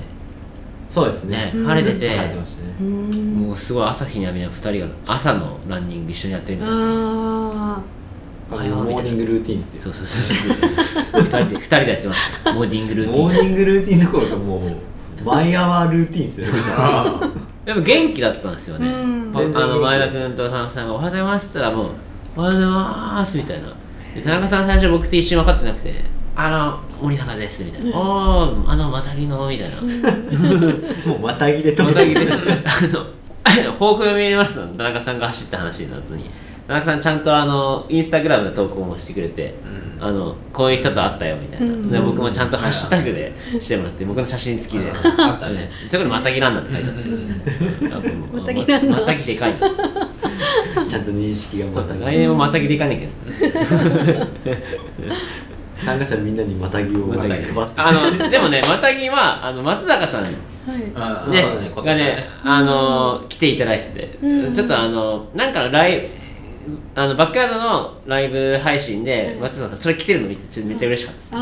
[0.89, 1.52] そうですね。
[1.54, 2.08] うん晴れてて。
[2.08, 2.88] と晴れてましたね。
[2.88, 6.78] もうすごい朝日に浴びな2人が朝のランニング一緒にやってるみたいな。
[6.78, 7.82] あ
[8.52, 9.84] あのモーニングルーティンですよ。
[9.84, 10.56] そうそうそう
[11.13, 11.22] そう。
[11.24, 12.54] 2人で二人でやってました。
[12.54, 13.24] モーニングルーティン。
[13.24, 16.48] モーニングルーティンどころかもう毎アワールーティンですよ。
[16.48, 16.54] ね
[17.65, 19.32] でも元気だったんですよね、うん。
[19.36, 21.91] あの前田君と田中さんが「おはようございます」って言ったらもう
[22.38, 23.73] 「おはようございます」みたいな。
[24.13, 25.93] で田中さん最初僕って一瞬分かってなくて
[26.38, 32.34] 「あの森永です」みたいな「おおあのまたぎの」みたいなもうまたぎで「ま止めてたぎです」
[33.47, 36.30] あの抱負読みますの田中さんが走った話の後に
[36.67, 40.04] 田中さんちゃんとあのインスタグラムの投稿もしてくれて、うん。
[40.04, 41.91] あのこういう人と会ったよみたいな、うん。
[41.91, 45.69] で僕もちゃんとハッシュタグでしてもらって僕の写真付きで、あったね。
[45.84, 45.89] うん。
[45.89, 49.54] そこにまたぎランナーって書いてあって、あもうまたぎランナーまたぎでかい。
[50.88, 54.28] ちゃんと認識がそうまた来年もまたぎでいかなきゃいけない
[55.86, 57.54] 参加者みんなにまたぎをまたぎ配って。
[57.75, 61.32] あのでもねまたぎはあの松坂さんはい。
[61.32, 61.43] ね
[61.84, 62.30] ねね。
[62.43, 64.54] あの来ていただいてて、うん。
[64.54, 66.24] ちょっとあのなんかのライブ
[66.95, 71.41] あのバックヤードのライブ配信で松坂さんそれ来てるの見てちょっとめっちゃ嬉しかったです、あう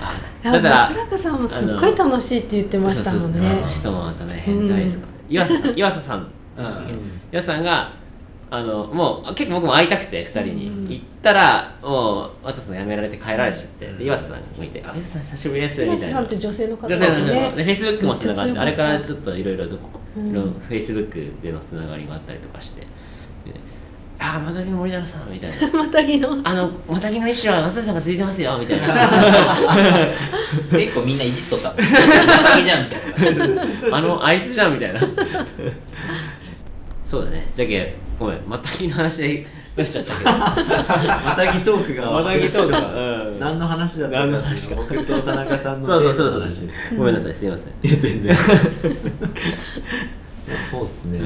[0.00, 6.18] ああだから松坂さんもすっごい楽しいって言ってましたもんそうそうねそう人もまたね変じゃないですか、岩佐さん岩佐さん。
[6.18, 6.24] うん。
[7.32, 7.92] 岩佐さんが
[8.50, 13.98] あのもう結構僕も会いたくて2人に、うん行ったらもう岩佐さん辞められて帰られちゃって、うん。
[13.98, 22.80] で岩佐さんもいて「あ岩佐さん久しぶりです」み広瀬さんたいなって女性の方女性の人でですねフェイスブックもつながってあれからちょっといろいろフェイスブックでのつながりがあったりとかして。
[22.80, 22.86] で
[24.20, 25.70] ああまたぎの森永さんみたいな。
[25.84, 26.40] またぎの。
[26.42, 28.88] あのまたぎの意思は松田さんがついてますよみたいな。
[30.72, 31.68] 結構みんないじっとった。
[31.68, 31.76] もん。
[31.76, 31.84] だ
[32.56, 33.62] けじゃんみたいな。
[33.96, 35.00] あのあいつじゃんみたいな。
[37.06, 37.48] そうだね。
[37.54, 38.40] じゃけごめん。
[38.48, 40.30] またぎの話で出しちゃったけど。
[40.30, 42.10] またぎトークが。
[42.10, 42.78] またぎトークが。
[42.78, 43.38] うん。
[43.38, 44.48] 何の話だった何のか。
[44.74, 46.50] 僕と田中さんのそうそうそう。
[46.50, 47.72] そうごめんなさいすいません。
[47.84, 48.36] いや全然。
[50.48, 51.20] まあそうっすね、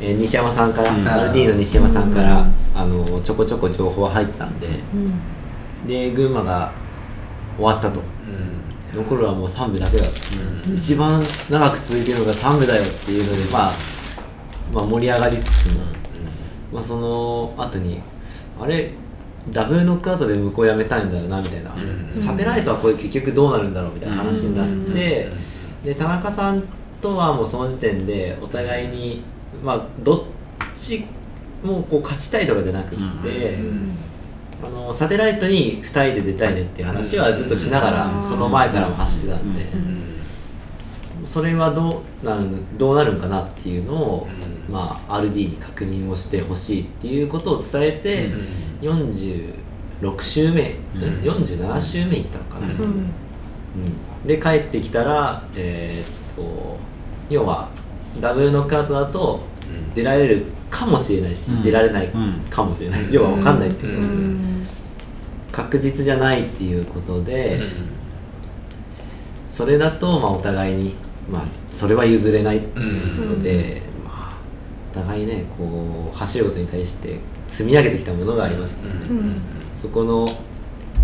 [0.00, 1.06] えー西山さんから、うん。
[1.06, 2.54] RD の西山さんから、うん。
[2.74, 4.70] あのちょこちょこ情報は入ったんでう
[5.86, 5.86] ん。
[5.86, 6.72] で群馬が
[7.56, 8.00] 終わったと。
[8.00, 8.53] うん
[8.94, 10.04] 残るはもう3部だけだ。
[10.04, 10.12] と、
[10.68, 10.76] うん。
[10.76, 13.72] 一番長く続いてるのが3部だよっていうので、まあ、
[14.72, 15.84] まあ盛り上がりつつも、
[16.72, 18.00] まあ、その後に
[18.60, 18.92] あれ？
[19.52, 22.10] ダブルノックアウトで向こう辞めたいんだよなみたいな、うん。
[22.14, 25.30] サテライトはこれ結局どうなるんだろうみたいな話になって、
[25.84, 26.62] で田中さん
[27.02, 29.22] とはもうその時点でお互いに
[29.62, 30.22] まあどっ
[30.74, 31.04] ち
[31.62, 33.96] もこう勝ちたいとかじゃなくって、うん
[34.64, 38.24] あのサテライトに2人で出たいねっていう話はずっとしながら、うん。
[38.24, 41.26] その前からも走ってたんで、うん。
[41.26, 42.48] それはどうなる
[42.78, 44.28] どうなるんかなっていうのを、
[44.68, 44.72] うん。
[44.72, 48.30] まあ、RD に確認をしてほしいっていうことを伝えて、
[48.80, 51.02] 46周目、うん。
[51.20, 53.10] 47周目行ったのかな、うん。
[54.26, 56.78] で帰ってきたらえーっと
[57.28, 57.68] 要は
[58.20, 59.40] ダブルノックアウトだと
[59.94, 61.62] 出られるかもしれないし、うん。
[61.62, 63.12] 出られないうんかもしれない、うん。
[63.12, 64.53] 要は分かんないってことですね、うん
[65.54, 67.60] 確実じゃないっていうことで、
[69.46, 70.94] それだとまあお互いに、
[71.30, 74.36] まあ、それは譲れないっていうことで、まあ、
[74.90, 78.74] お互いねこう走ることに対して積み上げてきたものがあります。
[78.74, 79.42] からね、うん。
[79.72, 80.36] そこの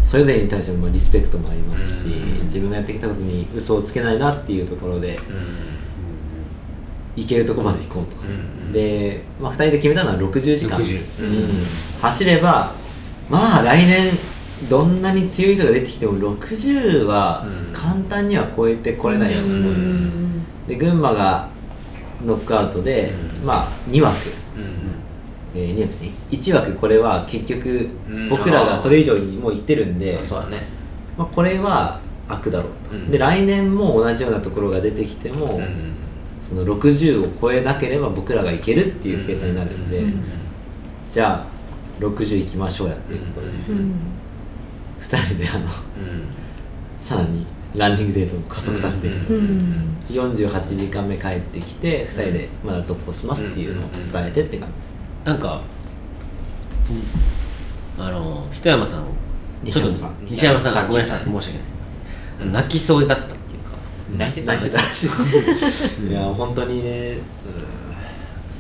[0.04, 2.44] それぞれに対してのまあリスペクトもありますし、うん。
[2.46, 5.20] 自分がやってきたことに嘘をつけないなっていうところで
[7.14, 8.24] 行けるところまで行こうと、う
[8.68, 8.72] ん。
[8.72, 11.66] で、まあ、2人で決めたのは60時間、60うん。
[12.02, 12.74] 走れば
[13.28, 14.10] まあ来年
[14.68, 17.72] どんなに強い人が出てきても60はうん。
[17.72, 20.42] 簡単には超えてこれないです、うん。
[20.68, 21.48] で群馬が
[22.24, 23.46] ノックアウトで、うん。
[23.46, 24.16] まあ2枠、
[25.54, 28.28] えー、2枠ね1枠これは結局うん。
[28.28, 30.58] 僕らがそれ以上にもう行ってるんで、あそうだね。
[31.16, 33.10] まあ、これは悪だろうと、うん。
[33.10, 35.92] で来年も同じようなところが出てきても、うん。
[36.42, 40.22] その60を超えなければ僕らがいけるっていう計算になるんで、うん。
[41.08, 43.54] じゃあ60いきましょうやっていうことで、うん。
[43.54, 44.19] うん
[45.10, 45.70] 2人であのうん。
[47.00, 49.36] さらにランニングデートを加速させて、うん。
[49.36, 54.96] うん48時間目帰ってきて2人でまだ続行しますっていうのを伝えてって感じですね。
[55.24, 55.60] なんか、
[57.98, 59.06] あの人山さん。
[59.62, 60.08] 西山さん。
[60.08, 61.74] ちょっと西山さんがごめんなさい申しうん訳ないです。
[62.40, 63.76] 泣きそうだったっていうか。
[64.16, 64.54] 泣いてた。
[64.54, 65.06] 泣いてたらしい。
[66.10, 67.18] いや本当にね、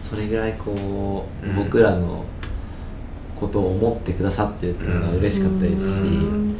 [0.02, 1.56] それぐらいこう、うん。
[1.56, 2.24] 僕らの
[3.40, 6.56] ことを思ってくださってるっていうのが嬉しかったですし、うん。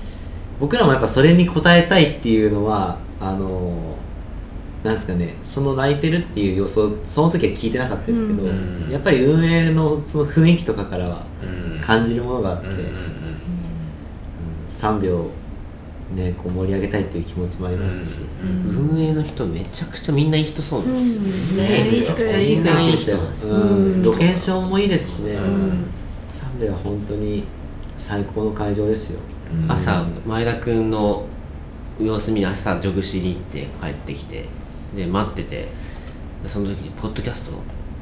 [0.58, 3.96] 僕らもやっぱそれに応えたいっていうのはあの
[4.82, 8.88] なんですかねその泣いてるっていう予想その時は聞いてなかったですけど、うん。
[8.90, 11.80] やっぱり運営のその雰囲気とかからはうん。
[11.80, 12.88] 感じるものがあって、うんうんうん。
[14.76, 15.30] 3秒
[16.14, 18.00] ねこう盛り上げたいっていう気持ちもありまし。
[18.00, 18.90] たし、うん。
[18.90, 21.56] 運営の人めちゃくちゃみんないい人そうなんですよ、うん。
[21.56, 23.60] ねいい人いい人みんないい人なんですよ、うん。
[23.60, 23.64] う
[23.98, 24.02] ん。
[24.02, 25.36] ロケーションもいいですしね、
[26.60, 27.44] うん3秒は本当に
[27.98, 29.20] 最高の会場ですよ、
[29.52, 29.70] うん。
[29.70, 31.26] 朝前田君の
[32.00, 34.46] 様子見に朝ジョグしに行って帰ってきて
[34.96, 35.68] で待ってて
[36.42, 37.52] でその時に「ポッドキャスト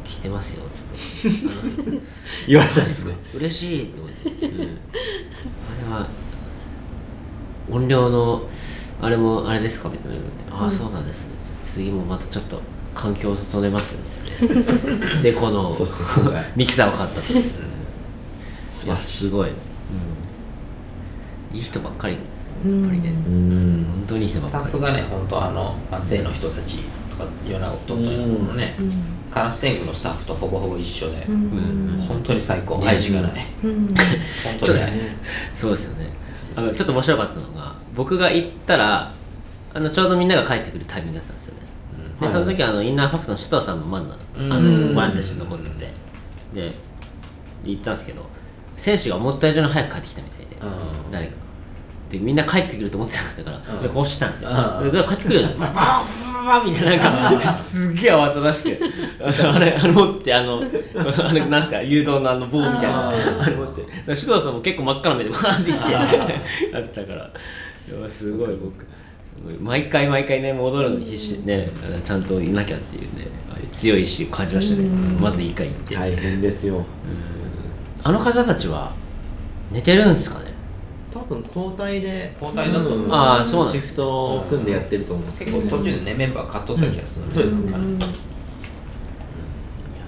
[0.04, 1.90] 聞いてますよ」っつって。
[1.90, 2.02] う ん
[2.46, 3.14] 言われたんですね。
[3.34, 4.70] 嬉しいと思って、うん、あれ
[5.92, 6.06] は
[7.70, 8.42] 音量の
[9.00, 10.50] あれもあれですかみたいな言われて。
[10.50, 11.26] ああそうなんです。
[11.26, 12.60] ね次もまたちょっと
[12.94, 15.76] 環境を整えます ですねでこの
[16.56, 17.44] ミキサーを買ったと、うん、
[18.78, 19.18] 素晴らしい。
[19.18, 19.52] すごい、う
[21.54, 22.14] ん、いい人ばっかり。
[22.14, 22.20] や
[22.64, 22.84] うん。
[22.84, 23.84] っぱりね、うん。
[23.84, 24.64] 本当にいい人ばっかり。
[24.64, 26.78] スタッフがね本当あの松江の人たち
[27.10, 28.92] とか米子鳥取のね、うん。
[29.32, 32.04] カラス天狗のスタッフとほぼほぼ一緒で、うん。
[32.08, 32.78] 本当に最高。
[32.78, 33.32] ね愛しがない、
[33.64, 33.88] うん。
[33.88, 33.96] 本
[34.60, 34.80] 当に。
[34.80, 34.92] 愛
[35.54, 36.10] そうですよね。
[36.56, 39.12] あのちょっと面白かったのが僕が行ったら
[39.74, 41.60] あのちょうどみんなが帰ってくるタイミングだったんですよね。
[42.20, 45.38] で、はいその時あのインナーファクトの首藤さんもまだうんあのボランティアとして。
[45.40, 45.92] 残ってて
[46.54, 46.72] で
[47.64, 48.22] 行ったんですけど
[48.78, 51.12] 選手が思った以上に早く帰ってきたみたいで、うん。
[51.12, 51.38] 誰かが。
[52.10, 53.82] でみんな帰ってくると思ってなかったから、うん。
[53.82, 54.90] でこうしてたんですよ、うん。
[54.90, 58.78] で帰ってくるよバンバンバンみたいななんかすっげえ慌ただしく
[59.22, 68.86] あれあれ持ってあのあれなんすか誘導のあの棒みたいなあれ持って首藤さんも結構真っ赤な目でバーンっていってやってたからすごい僕
[69.60, 71.70] 毎回毎回ね戻るのに必死でね
[72.04, 73.28] ちゃんといなきゃっていうね
[73.72, 76.84] 強い意志を感じましたねうんまずいいか行って大変ですよ
[78.02, 78.92] あの方たちは
[79.72, 80.46] 寝てるんですかね？
[81.10, 83.08] 多分交代で交代だと思う。
[83.10, 87.98] あーそうなんシフトを組んでやってると思うんですけど、結構途中でねメンバー買っとった気がする、そうですん。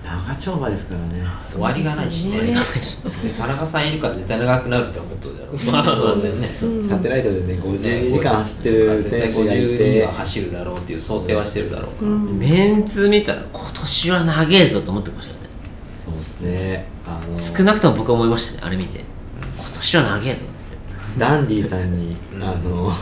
[0.02, 1.24] 長丁場ですからね。
[1.42, 2.54] 終わりがないしね。
[2.54, 12.38] そうでで田中さんいるから絶対長くなるって思っとるだろうまあ当然ねうんサテライトでね52時間走ってる選手がい絶対52ては走るだろうっていう想定はしてるだろうから、うん。
[12.38, 15.39] メンツ見たら今年は長えぞと思ってました
[16.20, 16.86] ですね。
[17.06, 19.00] あの少なくとも僕は思いましたねあれ見て。
[19.56, 20.48] 今年は長えぞっつって。
[21.18, 22.42] ダンディさんに、うん。
[22.42, 22.92] あの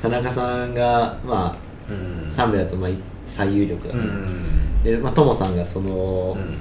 [0.00, 1.56] 田中さんがま
[1.88, 2.28] あうん。
[2.30, 2.90] 3名だとまあ
[3.26, 4.82] 最有力だと、うん。
[4.82, 6.58] でまあトモさんがその、うんうん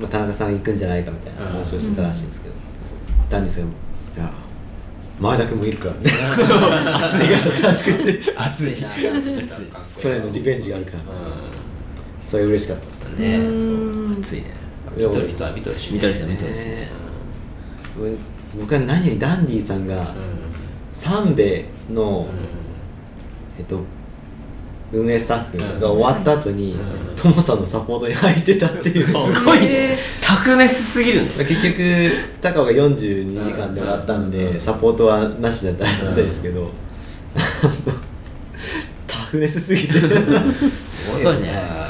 [0.00, 2.54] まあ、田中さん行くんじゃないかみたいな話をしてたらしいんですけど、
[3.28, 3.68] ダンディさんが
[4.16, 4.32] 「いや
[5.20, 6.00] 前田君もいるから」ね。
[6.04, 8.88] 熱いが正しくてうん熱いな。
[9.98, 11.02] 去年のリベンジがあるから、う
[12.24, 14.12] それ嬉しかったですんねう。
[14.16, 14.54] ん暑いね
[14.96, 15.94] 見とる人は見とるしね。
[15.94, 16.88] 見とる人は見とるしね。
[18.58, 20.14] 僕は何よりダンディさんが
[20.94, 22.26] 三兵衛の、
[23.58, 23.80] えっと
[24.90, 27.16] 運営スタッフが終わった後に、うん。
[27.16, 29.12] トモさんのサポートに入ってたっていうす
[29.44, 29.58] ごい。
[29.62, 34.60] へタフネスすぎる結局高尾が42時間で終わったんで、うん。
[34.60, 36.70] サポートはなしだったんですけど、
[39.06, 39.92] タフネスすぎて
[40.70, 41.87] すごいよね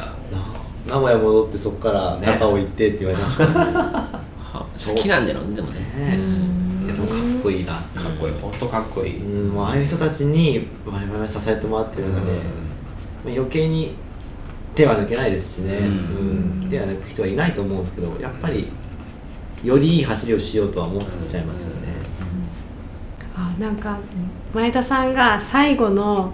[0.88, 2.26] 名古屋戻ってそこからね。
[2.38, 3.46] 高尾行ってって言われました。
[3.46, 6.18] ね は好きなんだろうねでもね。
[6.86, 7.74] でもかっこいいな。
[7.74, 8.34] かっこいい。
[8.40, 13.94] 本当かっこいい、うん、もうああいう人たちに我々は支えてもらってるので、まあ余計に
[14.74, 15.86] 手は抜けないですしね、うん。
[16.62, 16.68] うん。
[16.70, 18.68] 手は抜く人はいないと思うんですけどやっぱり
[19.62, 21.88] よりいい走りをしようとは思っちゃいますよね、
[23.36, 23.98] あなんか
[24.54, 26.32] 前田さんが最後の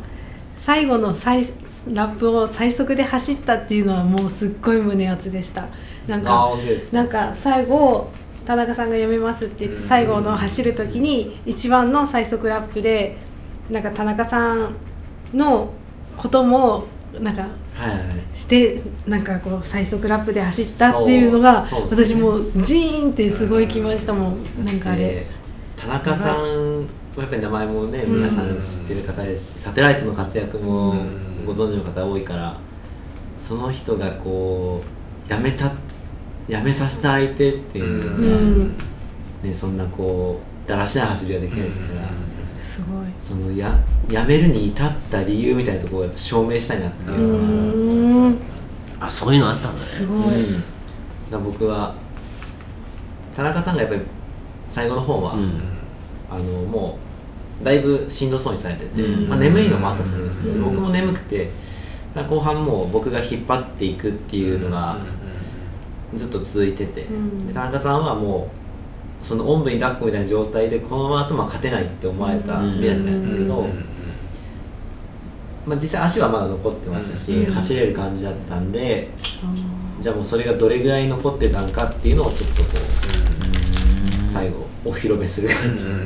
[0.61, 1.45] 最後の最
[1.89, 5.66] ラップを最速で走ったっていうのはもうすっごい胸熱でした。
[6.07, 6.51] なんあか？
[6.93, 8.11] なんか最後
[8.47, 9.89] 田中さんが辞めますって言ってうん。
[9.89, 13.16] 最後の走る時に一番の最速ラップで
[13.70, 14.74] なんか田中さん
[15.32, 15.72] の
[16.16, 16.85] ことも
[17.20, 17.47] なんか
[18.35, 24.64] してなんかこう最速ラップで走ったっていうのが私もうジーンってすごいきましたもん。
[24.64, 25.01] なんかあれ。
[25.01, 25.26] で
[25.76, 26.87] 田中さんは
[27.18, 28.16] やっぱり名前もねうん。
[28.16, 32.59] 皆さん知ってる方ですしサテライトの活躍もうんご存知の方多いから
[33.39, 34.83] その人がこ
[35.29, 35.73] う辞めた
[36.49, 38.21] 辞めさせた相手っていう。
[38.21, 38.77] のが、うん。
[39.43, 42.09] ね、そんなこうだらしない走りができないですから、
[42.63, 43.07] すごい。
[43.19, 43.79] そのや
[44.09, 47.19] 辞めるに至った理由みたいなところをやっぱ証明したいなっていう。
[47.19, 48.39] うのが、ーん。
[49.01, 49.87] あそういうのあったんだね。
[49.87, 50.63] すごい、うん。
[51.31, 51.95] だ僕は
[53.37, 54.03] 田中さんがやっぱり
[54.67, 55.61] 最後の方は、うん。
[56.31, 57.04] あのもう
[57.63, 59.29] だいぶしんどそうにされてて、うん。
[59.29, 60.63] まあ、眠いのもあったと思うんですけど、うん。
[60.65, 61.51] 僕も眠くて
[62.15, 64.99] 後半もう僕が引っ張っていくっていうのが
[66.15, 67.07] ずっと続いてて、
[67.53, 68.51] 田中さんはも
[69.23, 73.67] うそのおんぶに抱っこみたいな状態でこのままだとまあ勝てないって思われたみたいなんですけど、
[75.67, 77.55] まあ、実際足はまだ残ってましたし、うん。
[77.55, 79.11] 走れる感じだったんで
[79.43, 79.53] あ
[80.01, 86.05] じゃあもうそれがどれぐらい残ってたんかっていうのをちょっとこう最後お披露目する感じですね、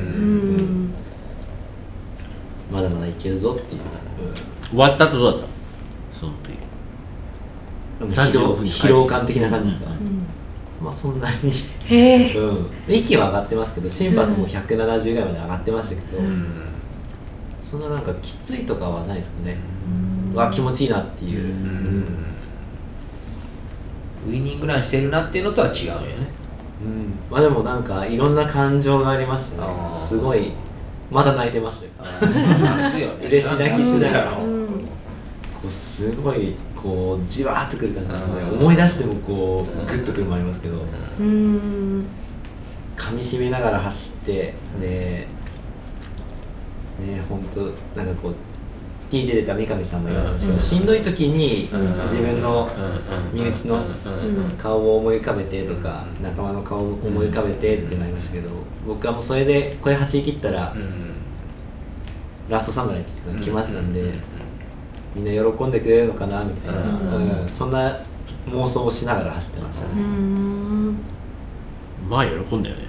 [2.70, 3.80] まだまだいけるぞっていう、
[4.70, 5.46] 終わった後どうだった？
[6.20, 6.58] その時。
[8.00, 10.26] うん、疲労疲労感的な感じですか、うん。
[10.84, 11.52] まあそんなに、
[11.86, 16.22] へえうん、息は上がってますけど心拍も170ぐらいまで上がってましたけど、
[17.62, 19.56] そんななんかきついとかはないですかね、
[20.34, 22.04] わ気持ちいいなっていう、うん。
[24.28, 26.06] ウイニングランしてるなっていうのとは違うよね。
[26.84, 27.14] うん。
[27.30, 29.68] まあでもなんかいろんな感情がありましたね。
[29.68, 30.06] あー。
[30.06, 30.52] すごい
[31.10, 31.86] まだ泣いてました
[32.98, 33.12] よ。
[33.22, 34.42] 嬉し泣きしながらこ
[35.66, 38.42] うすごいこうじわーっとくる感じですね。
[38.42, 38.58] うん。
[38.60, 40.84] 思い出してもこうグッとくるのもありますけど
[41.20, 42.06] うん。
[42.96, 45.26] 噛み締めながら走ってで
[47.00, 47.60] ね本当
[47.96, 48.34] なんかこう
[49.10, 51.68] TJ 出た三上さんも言われましたけど、うんしんどい時に
[52.04, 52.68] 自分の
[53.32, 53.82] 身内の
[54.58, 58.50] 顔を思い浮かべてとか仲間の顔を思い浮かべてってなりましたけど
[58.86, 61.14] 僕はもうそれでこれ走り切ったらうん
[62.48, 64.12] ラストサムライっていうのが決まってたんでう
[65.16, 68.00] みんな喜んでくれるのかなみたいな、うんうんそんな
[68.50, 70.92] 妄想をしながら走ってましたうね、ん
[72.10, 72.88] まあ喜んだよね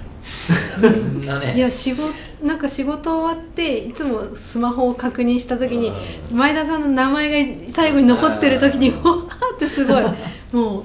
[1.40, 2.12] ねいや仕事
[2.42, 5.92] なんか仕事終わっていつもスマホを確認した時に
[6.30, 6.38] うん。
[6.38, 10.04] 前田さんの名前が最後に残ってる時にわーってすごい。
[10.52, 10.84] もう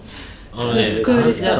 [0.53, 1.09] あのねあ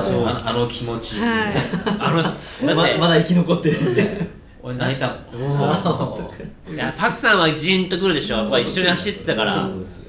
[0.10, 1.54] のあの気持ち、はい。
[2.00, 3.92] あのままだ生き残ってる。
[3.92, 4.28] んで
[4.62, 5.08] 俺泣いた。
[5.34, 5.58] もん。
[5.60, 6.18] あ
[6.70, 8.38] いやパクさんはジーンとくるでしょ。
[8.38, 9.68] やっぱ一緒に走ってたから。
[9.68, 10.06] そうですね。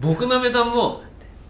[0.00, 1.02] 僕の嫁さんも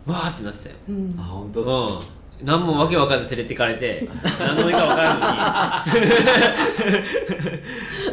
[0.07, 0.77] わーってなってたよ。
[0.89, 1.17] うん。
[1.19, 1.77] あ本当ですか。
[2.09, 2.15] うん
[2.45, 6.01] 何もわけわかんず連れてかれて何のいいかわからんの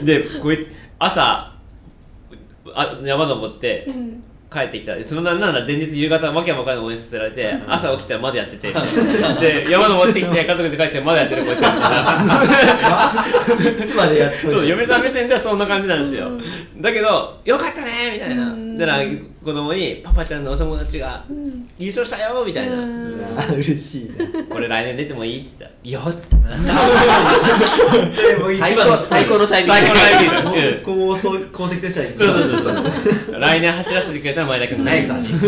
[0.02, 0.06] に。
[0.06, 0.68] でこい
[1.00, 1.54] 朝
[2.74, 4.24] あ山登ってうん。
[4.54, 4.94] 帰ってきた。
[5.06, 8.74] そのなんなら前日夕方わけわかんない応援させられて朝起きたらまだやってて。
[8.74, 11.72] で山登ってきて家族で帰ってまだやってるこ いつみた
[14.12, 16.30] いなそう嫁さん目線ではそんな感じなんですよ。
[16.82, 18.44] だけどよかったねみたいな。
[18.44, 19.06] うんだから
[19.44, 21.70] 子供にパパちゃんのお友達がうん。
[21.78, 22.76] 優勝したよみたいな。
[22.78, 23.22] うん。
[23.38, 24.16] あ嬉しいね。
[24.50, 25.42] これ来年出てもいい？
[25.42, 26.36] って言ったら「いいよ」っつって
[28.16, 29.80] それもう一最番高最高のタイミング。
[29.80, 30.82] 最高のタイミング。
[30.82, 32.76] 功績 功績としては一そう番そうそう
[33.32, 33.40] そう。
[33.40, 35.48] 来年走らせてくれたら前田君ナイスアシスト。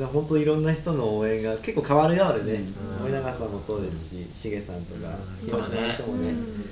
[0.00, 3.02] まあ本当いろんな人の応援が結構変わる変わるね、うん。
[3.02, 5.10] 森永さんもそうですししげさんとか
[5.42, 5.48] うん。
[5.50, 6.64] 広島の人もね、うん。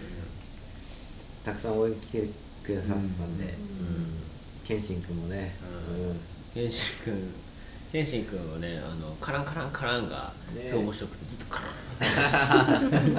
[1.45, 2.23] たくさん応援来て
[2.69, 3.55] くださったんで、
[4.66, 5.55] 謙信君もね、
[6.53, 7.33] 謙信君
[7.91, 10.69] 謙信君はねあのカランカランカランがね。
[10.69, 11.69] すごい面白くてずっとカラ
[12.81, 13.09] ンやってて。
[13.09, 13.14] や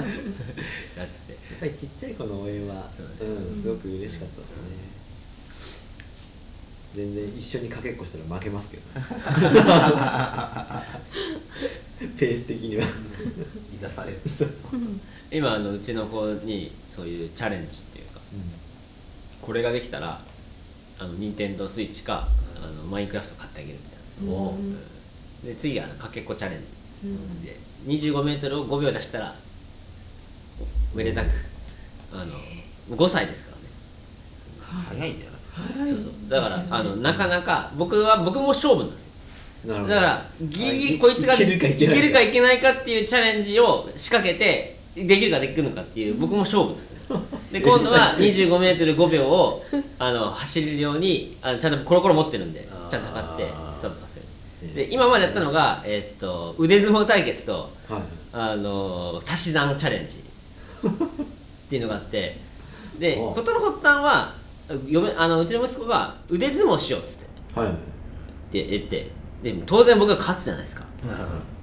[1.58, 4.78] っぱりちっちゃい子の応援は、そううん、すごく嬉しかったですね。
[6.95, 8.84] 全然一緒にかけっこしたら負けますけど
[12.18, 12.86] ペース的には。
[13.82, 14.20] 出される。
[15.32, 17.70] 今あのうちの子にそういうチャレンジ
[19.42, 20.20] これができたら
[21.00, 22.28] あの任天堂スイッチか
[22.64, 24.42] あのマインクラフト買ってあげるみたいな。
[24.42, 24.56] うん。
[24.56, 24.78] うん
[25.44, 26.66] で次はかけっこチャレンジ
[27.06, 27.42] うん。
[27.44, 27.56] で
[27.88, 29.34] 25m を5秒出したら
[30.94, 31.28] めでたく
[32.14, 35.00] あの5歳ですからね。
[35.00, 36.30] 早いんだよそうそう。
[36.30, 39.78] だからあのなかなか僕は僕も勝負なんですよ。
[39.88, 42.02] だからギリギリあこいつがいけるかいけないか。
[42.02, 46.99] けるかいけないかっていうチャレンジを仕掛けてできるかできるのかっていう僕も勝負ですね
[47.51, 49.64] で今度は 25m5 秒を
[49.97, 54.07] あの走れるようにあのちゃんとコロコロ持ってるんでちゃんと測ってスタートさ
[54.60, 57.70] せるで今までやったのが、えーっと腕相撲対決とはい
[58.32, 60.16] あの足し算チャレンジ。
[60.86, 62.36] っていうのがあって
[62.99, 64.34] で事の発端は
[64.88, 67.60] 嫁あのうちの息子が腕相撲しようっつって。
[67.60, 67.70] はい。
[67.70, 67.72] っ
[68.51, 69.12] て言って
[69.43, 70.86] で当然僕が勝つじゃないですか。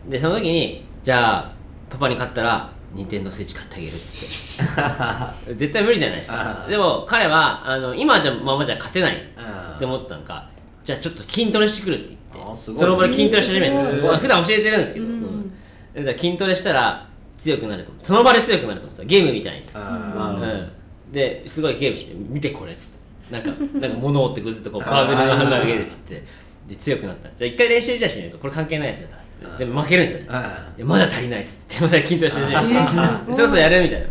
[0.09, 1.53] でその時にじゃあ
[1.91, 5.55] パパに勝ったら任天堂スイッチ買ってあげるっつって。
[5.55, 6.67] 絶対無理じゃないですか。
[6.69, 9.41] でも彼はあの今じゃままじゃ勝てないう
[9.73, 10.49] んって思ったのか
[10.85, 12.81] じゃあちょっと筋トレしてくるって言ってあすごい。
[12.85, 13.77] その場で筋トレし始めて
[14.19, 15.13] 普段教えてるんですけど、うん。
[15.13, 15.53] うん
[15.97, 17.07] だから筋トレしたら
[17.39, 19.63] 強くなるとその場で強くなると思うゲームみたいに。
[19.73, 22.97] あうんうん、ですごいゲームして見てこれっつって。
[23.31, 26.23] なんか なんか物を追ってくずっとこうバーベルのハンマー投げるっつって。
[26.69, 27.29] で強くなった。
[27.37, 28.39] じゃあ一回練習じゃあしないと。
[28.39, 29.23] これ関係ないやつだから
[29.59, 30.33] でも負けるんですよ。
[30.33, 31.81] ねまだ足りないっつって。
[31.81, 32.67] まだ筋トレしてるじゃん。
[32.99, 34.07] あ そろそろやるみたいな。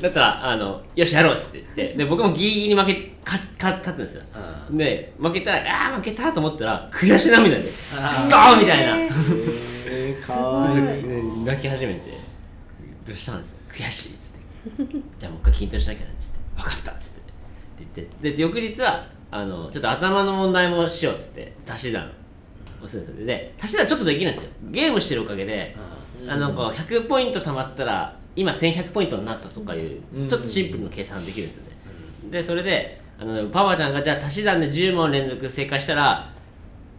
[0.00, 1.94] だったらあのよしやろうっつって言って。
[1.96, 2.94] で僕もギリギリ負け
[3.24, 4.22] かか勝つんですよ。
[4.70, 4.78] うん。
[4.78, 8.96] で負けたらああ負けたと思ったら悔し涙でくそみたいな。
[9.86, 10.76] えー、かわいい。
[10.82, 12.00] で泣き始めて
[13.06, 13.84] どうしたんですか？
[13.84, 14.98] 悔しいっつって。
[15.20, 16.38] じゃあもう一回筋トレしなきゃなっつって。
[16.56, 17.20] 分かったっつって。
[17.20, 17.22] っ
[17.86, 18.30] て言って。
[18.36, 21.52] で翌日はあのちょっと頭の問題もしようっつって。
[21.68, 22.10] 足し算
[22.84, 24.50] をするんですよで足し算ちょっとできるんですよ。
[24.70, 25.76] ゲームしてるおかげで
[26.28, 31.70] あのこう100ポイント貯まったら今1100ポイントになったとかいううんちょっとシンプルな計算できるんですよね。
[32.30, 36.32] でそれであのパパちゃんがじゃあ足し算で10問連続正解したら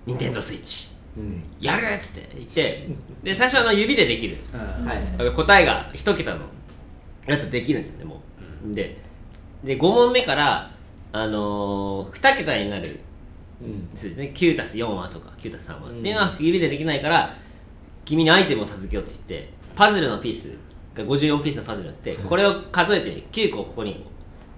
[0.06, 0.90] 任天堂スイッチ。
[1.18, 1.44] うん。
[1.60, 2.88] やるっつって言って
[3.24, 4.38] で最初はあの指でできる。
[4.54, 4.86] うん。
[4.86, 5.34] はい。
[5.34, 6.42] 答えが一桁の
[7.28, 8.22] やつできるんですよねも
[8.72, 8.98] う、で
[9.64, 10.72] で5問目から、
[11.14, 13.00] あのー、2桁になるうん
[13.96, 14.32] そうですね。
[14.36, 17.36] 9たす4はとか9たす3は、うんっていうのは指でできないから
[18.06, 20.50] 君にアイテムを授けようって言ってパズルのピース
[20.94, 24.06] が54ピースのパズルがあってこれを数えて9個ここに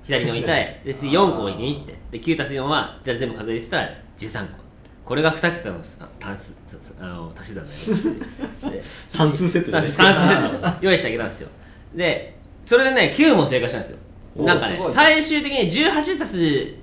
[0.04, 4.66] 左に置いてで次4個置いてみってで9たす4は全部数えてたら13個。
[5.06, 5.80] これが2桁の
[6.20, 10.04] 単数そうそうあの足し算だよで算数セットじゃないですか。
[10.06, 11.50] 算数セット用意してあげたんですよ。
[11.94, 12.36] で
[12.66, 13.98] それでね9問正解したんですよ
[14.36, 16.38] なんかね最終的に18たす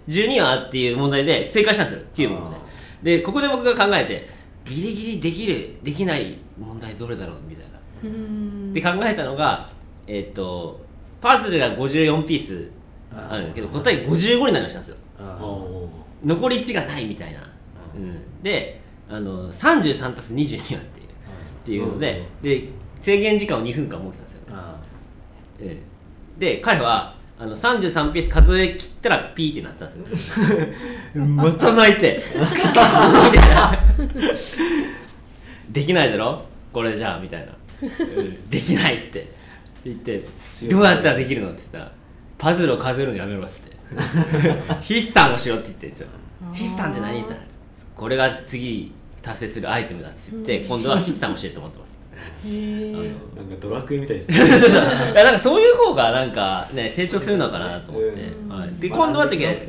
[0.08, 2.54] 12はっていう問題で正解したんですよ9問
[3.02, 3.18] で。
[3.18, 4.28] でここで僕が考えて
[4.64, 7.80] ギリギリできるできない問題どれだろうみたいな。
[8.04, 8.72] うん。
[8.72, 9.70] で考えたのが
[10.06, 10.80] えっと
[11.20, 12.70] パズルが54ピース
[13.14, 14.96] あるんだけど答え55になりましたんですよ。
[16.24, 17.40] 残り1がないみたいな、
[17.94, 21.06] うん、であの33たす22はっていう
[21.62, 22.68] っていうので,、で
[23.00, 24.32] 制限時間を2分間設けたんです
[25.72, 25.76] よ、
[26.38, 30.46] で彼はあの33ピース数え切ったらピーってなったんですよ。
[31.26, 32.22] また泣いて。
[35.72, 36.44] できないだろ？
[36.72, 37.86] これじゃあみたいな、う
[38.22, 39.32] んできないっつって。
[39.84, 40.24] 言って
[40.70, 41.92] どうやったらできるのって言ったら
[42.38, 43.72] パズルを数えるのやめろっつって。
[44.86, 46.06] 筆算をしろって言ってるんですよ。
[46.54, 47.40] 筆算って何って言ったら
[47.96, 51.91] これが次達成するアイテムだって言って、今度は筆算を教えてもらってます
[52.44, 54.50] なんかドラクエみたいですそうね。
[54.50, 54.74] そうそうい
[55.14, 58.48] やなんかそういう方がなんかね成長するのかなと思って、うん。
[58.48, 59.28] はい、でまあ今度は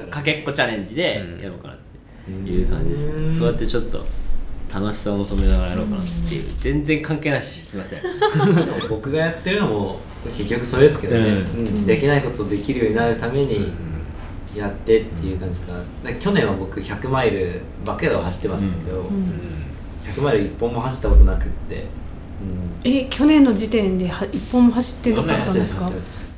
[0.09, 1.77] かけっこチャレンジでやろうかなっ
[2.25, 4.05] ていう感じです、そうやってちょっと
[4.73, 6.45] 楽しさを求めながらやろうかなっていう。
[6.57, 8.01] 全然関係ないしすいません
[8.89, 9.99] 僕がやってるのも
[10.37, 11.37] 結局それですけどね、うん。
[11.37, 11.85] うん。
[11.85, 13.71] できないことをできるようになるために
[14.55, 19.39] やってっていう感じかから去年は僕100マイルバックヤードを走ってましたけど、うん。
[20.05, 21.83] 100マイル1本も走ったことなくって、うん、
[22.83, 25.91] え去年の時点では一本も走ってなかったんですか？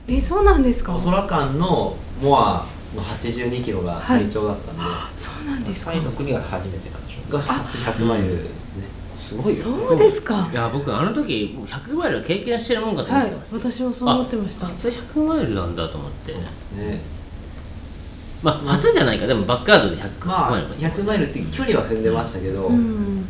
[0.08, 0.95] えそうなんですか？
[0.95, 4.84] 空間のモアの82キロが最長だったんで、
[5.18, 5.91] そうなんですか。
[5.91, 8.88] サイの国が初めてなんでしょが初100マイルですね、
[9.18, 9.64] すごいよ。
[9.64, 10.49] そうですか。
[10.51, 14.68] いや僕あの時もう100マイル経験してるもんかと思はいってます、私もそう思ってました。
[14.68, 16.32] あ初100マイルなんだと思って。
[16.34, 17.01] そうですね。
[18.43, 19.26] まあ初じゃないか。
[19.26, 20.68] でもバックヤードで100まあマイル。
[20.68, 23.26] か100マイルって距離は踏んでましたけど、うん。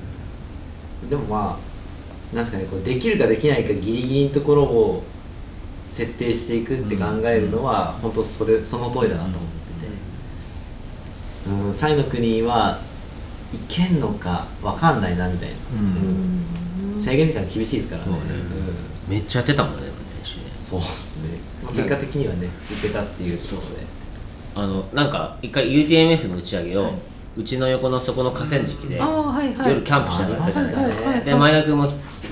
[1.09, 1.74] でもまあ
[2.33, 5.03] なんですかねこうできるかできないかギリギリのところを
[5.93, 9.87] 設定していくって考えるのは、本当それその通りだなと思って
[11.45, 12.81] て、うん、サイの国は
[13.53, 15.55] いけんのかわかんないなみたいな、
[16.93, 17.01] うん。
[17.01, 18.19] 制限時間厳しいですからね、そうん。
[19.07, 23.85] めっちゃやってたもんね練習ねそうですね、まあ、結果的にはねいけたっていうところで
[24.55, 26.93] あのなんか一回 UTMF の打ち上げを、
[27.37, 29.69] うちの横のそこの河川敷で、ああはいはい。
[29.69, 31.25] 夜キャンプしながらやってたんですよ、ありましたねはいはい。
[31.25, 31.83] で前田君も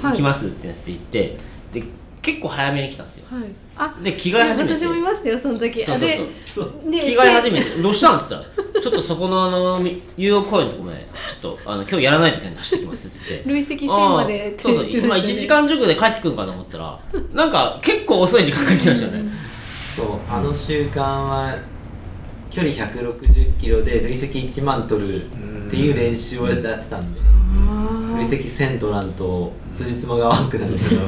[0.02, 0.16] はい。
[0.16, 1.38] 来ますってなって行って
[1.74, 1.84] で
[2.22, 3.26] 結構早めに来たんですよ。
[3.30, 3.44] はい。
[3.76, 4.78] あで着替え始めて。
[4.78, 5.86] 私もいましたよその時。
[5.86, 6.10] そうそう。
[6.46, 8.46] そうあで着替え始めて「どうしたん?」っつったら
[8.82, 11.08] 「ちょっとそこのあのみ遊泳公園のとこまで
[11.42, 13.44] ちょっとあの今日やらないといけないんで走ってきます」っつって。
[13.48, 14.90] 累積線までそうそう。
[14.90, 17.00] 今1時間弱で帰ってくるかと思ったら
[17.34, 19.26] なんか結構遅い時間が来ましたね。
[19.96, 21.56] そうあの習慣は
[22.54, 27.20] 距離160キロで累積1万取るっていう練習をやってたんで。
[27.20, 31.02] あ累積1000取らんと辻褄が合わなくなるけど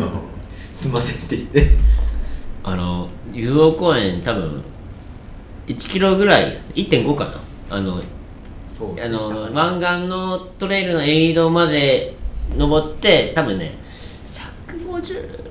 [0.74, 1.68] すいませんって言って。
[2.64, 4.64] あの遊泳公園多分
[5.68, 7.78] 1キロぐらい1.5かな。
[7.78, 8.02] あの
[8.68, 12.16] そうあの湾岸のトレイルのエイドまで
[12.58, 13.78] 登って多分ね
[14.68, 15.45] 150 100 100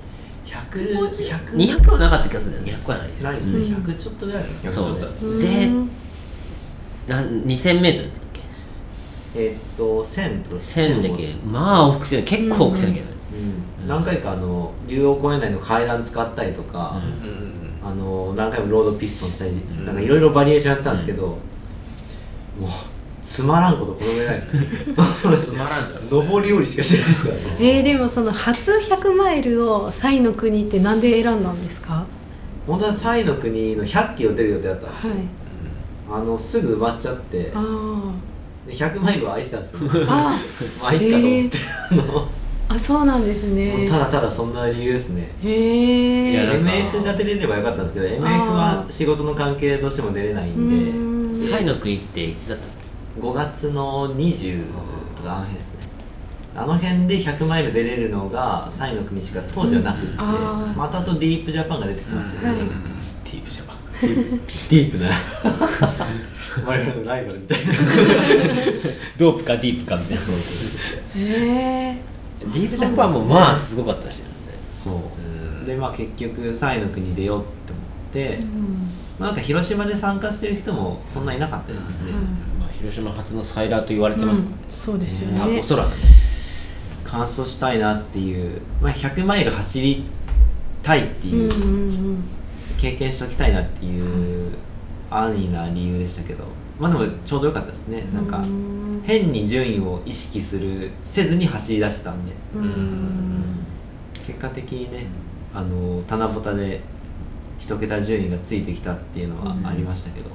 [0.74, 2.82] 200はなかった気がするんだよね。
[2.84, 3.64] 200はないねないですね、うん。
[3.84, 4.96] 100ちょっとぐらいだそう。
[5.22, 5.38] うん。
[5.40, 8.40] でな 2000m だっけ？
[9.36, 11.34] えーっと1000と1000だけ？
[11.46, 13.14] まあ往復せな結構往復せなきゃいけない、
[13.80, 17.28] うん、何回かあの竜王公園内の階段使ったりとか、うん。
[17.28, 17.54] うんうん
[17.86, 19.52] あの何回もロードピストンしたり、
[19.84, 22.70] なんかいろいろバリエーションやったんですけど、もう
[23.24, 24.60] つまらんことこの上ないですね。
[24.94, 26.28] つまらんじゃん。
[26.28, 27.40] 上り下りしかしないですからね。
[27.60, 32.06] えー、でもその初100マイルをサイの国ってなんで選んだんですか？
[32.66, 36.22] 本当はサイの国の100キロ出る予定だったんですよ、はい。
[36.22, 37.52] あのすぐ埋まっちゃって。
[37.54, 38.12] あ
[38.66, 39.78] で100マイルは空いてたんですよ。
[39.80, 40.38] ーあ
[40.80, 41.58] まあいいかと思って、
[41.90, 42.28] あの
[42.66, 43.86] あそうなんですね。
[43.88, 45.32] ただただそんな理由ですね。
[45.42, 48.22] へえいやなんか MF が出れればよかったんですけど MF
[48.52, 51.14] は仕事の関係でどうしても出れないんで。
[51.34, 52.68] サイの国っていつだったっ
[53.18, 54.64] 5月の20
[55.16, 55.94] とかあの辺ですね。
[56.56, 60.18] あの辺で100マイル出れるのがサイの国しか当時はなくって、うん。
[60.76, 62.58] またあとディープジャパンが出てきましたけど、はい。
[62.58, 63.78] ディープジャパン。
[64.00, 65.10] ディープな。
[66.64, 67.72] 我々のライバルみたいな。
[67.72, 67.78] け
[69.18, 70.40] ドープかディープかみたいなそうへ
[71.16, 71.96] え
[72.40, 74.24] ディープジャパンもまあすごかったしね。
[74.72, 74.90] そ
[75.62, 75.66] う。
[75.66, 78.40] でまあ結局サイの国出ようって思って、
[79.18, 82.12] まあ、なんか広島で参加してる人もそんないなかったですしね、
[82.58, 85.94] まあ、広島初のサイラーと言われてますからね、そうですよあねおそらくね。
[87.04, 90.04] 完走したいなっていう、まあ、100マイル走り
[90.82, 92.24] たいっていう、うんうんうん。
[92.76, 94.52] 経験しておきたいなっていう。
[95.10, 96.44] 安易な理由でしたけど。
[96.78, 98.04] まあでもちょうどよかったですね。
[98.12, 99.02] なんかうん。
[99.06, 102.32] 変に順位を意識するせずに走り出せたんで。
[102.56, 103.64] うん。
[104.26, 105.06] 結果的にね
[105.54, 106.80] あの棚ぼたで
[107.64, 110.26] 一桁順位がついてきたっていうのはありましたけど、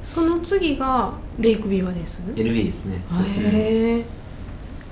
[0.00, 3.02] その次がレイクビワです？LB ですね。
[3.10, 3.50] そうですね。
[3.52, 4.04] へえ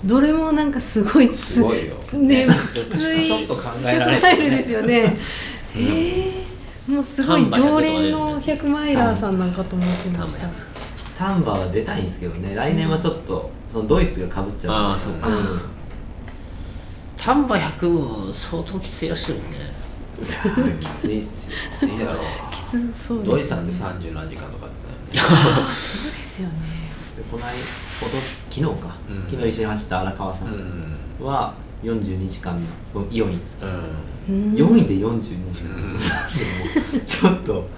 [0.05, 1.95] どれもなんかすごいつすごいよ。
[2.15, 3.23] ねきつい。
[3.25, 4.95] ちょっと考えられ100マイルですよね。
[4.97, 5.17] へ
[5.77, 6.45] え
[6.89, 10.49] もうすごい常連の100マイラーさんなんかと思ってました。
[11.17, 12.57] タンバーは出たいんですけどね。
[12.57, 15.29] 来年はちょっとそのドイツがかぶっちゃうあーそうか。
[15.29, 15.61] ん。
[17.17, 19.74] 丹波100も相当きついらしいもんね
[20.81, 21.57] きついっすよ。
[21.71, 22.21] きついだろ。
[22.51, 23.31] きつそうです。
[23.31, 25.31] 土井さんで30何時間とかってそう
[25.67, 26.55] ですよね
[27.17, 27.53] でこの間
[28.01, 28.19] ほど
[28.51, 29.31] 昨日か、うん。
[29.31, 30.53] 昨日一緒に走った荒川さうん。
[31.23, 32.59] んは42時間
[32.95, 34.55] の4位ですかうんうん。
[34.55, 35.99] 4位で42時間、うん。
[37.05, 37.69] ちょっと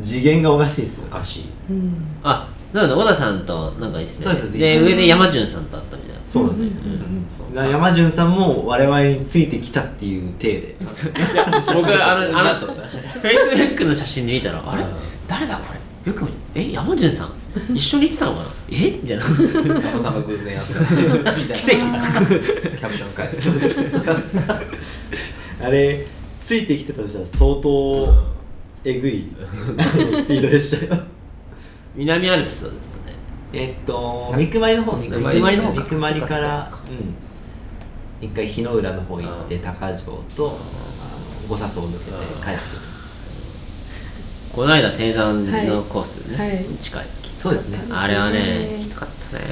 [0.00, 1.04] 次元がおかしいですよ。
[1.10, 1.44] おかしい。
[1.70, 4.34] うんあなので小田さんとなんかいいですね。
[4.34, 6.70] そうで上で山潤さんと会ったみたいなそうなんです。
[6.72, 6.76] よ、
[7.54, 10.76] うんう山潤さんも我々についてきたっていう体で。
[11.74, 14.82] 僕あのあの フェイスブックの写真で見たらあれ？
[14.82, 14.88] うん。
[15.28, 16.10] 誰だこれ？
[16.12, 17.32] よく見え山潤さん？
[17.76, 18.46] 一緒に行ってたのかな？
[18.70, 18.90] え？
[19.02, 19.22] みたいな。
[19.22, 19.30] た
[19.98, 20.80] またま偶然やった。
[21.36, 21.76] みたいな奇跡。
[22.76, 24.16] キャプション書いて。
[25.64, 26.06] あれ
[26.44, 28.14] ついてきてたとしたら相当
[28.84, 29.28] えぐい
[30.20, 31.02] スピードでしたよ。
[31.96, 32.95] 南アルプスです
[33.56, 35.18] えっと三熊りの方ですね。
[35.18, 37.14] 三熊りの三熊りからうん。
[38.18, 40.58] 一回日の浦の方行って高城と
[41.48, 42.80] 五笹を抜けて帰ってくる。
[44.56, 46.64] この間天山のコースね、はい。
[46.82, 47.04] 近い。
[47.42, 47.78] そうですね。
[47.90, 49.44] あれはねねきつかったね。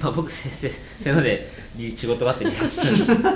[0.00, 0.72] まあ僕先生
[1.02, 1.48] 背ので
[1.96, 3.28] 仕事があって離脱したんで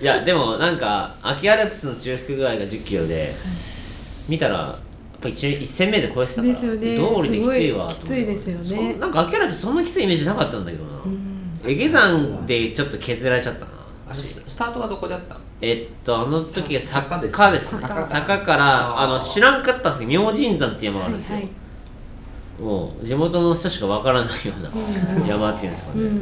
[0.00, 3.32] いやでもなんか秋アルプスの中腹具合が1 0キロで、
[4.28, 4.76] 見たら
[5.22, 6.96] ぱ 1, 1戦目で超えてたからですよね。
[6.96, 8.94] 道理できついわきついですよね。
[8.94, 9.20] そなんか。
[9.28, 11.60] 秋アルプスそんなきついイメージなかったんだけどな、うん。
[11.64, 14.14] え下山でちょっと削られちゃったな。
[14.14, 15.40] ススタートはどこでやったの？
[15.62, 17.70] えっとあの時は坂坂です。
[17.70, 18.56] です坂坂坂か。
[18.56, 20.22] らあの知らんかったんですよ。
[20.22, 21.52] 明神山っていう山があるんですよ、はいはい
[22.60, 25.26] もう地元の人しかわからないようなうん。
[25.26, 26.18] 山っていうんですかね、うん。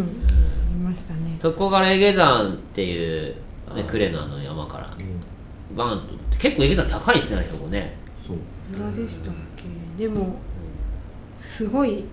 [0.79, 1.37] 見ましたね。
[1.43, 3.35] そこからエゲ山っていう、
[3.75, 4.97] ね呉のあの山から。
[4.97, 5.77] うん。
[5.77, 5.99] バーン
[6.31, 6.39] と。
[6.39, 7.97] 結構エゲ山高いんですねあれそこね。
[8.27, 8.37] そう
[8.77, 9.35] 裏でしたっ
[9.97, 10.05] け？
[10.05, 10.37] でも
[11.39, 12.05] すごい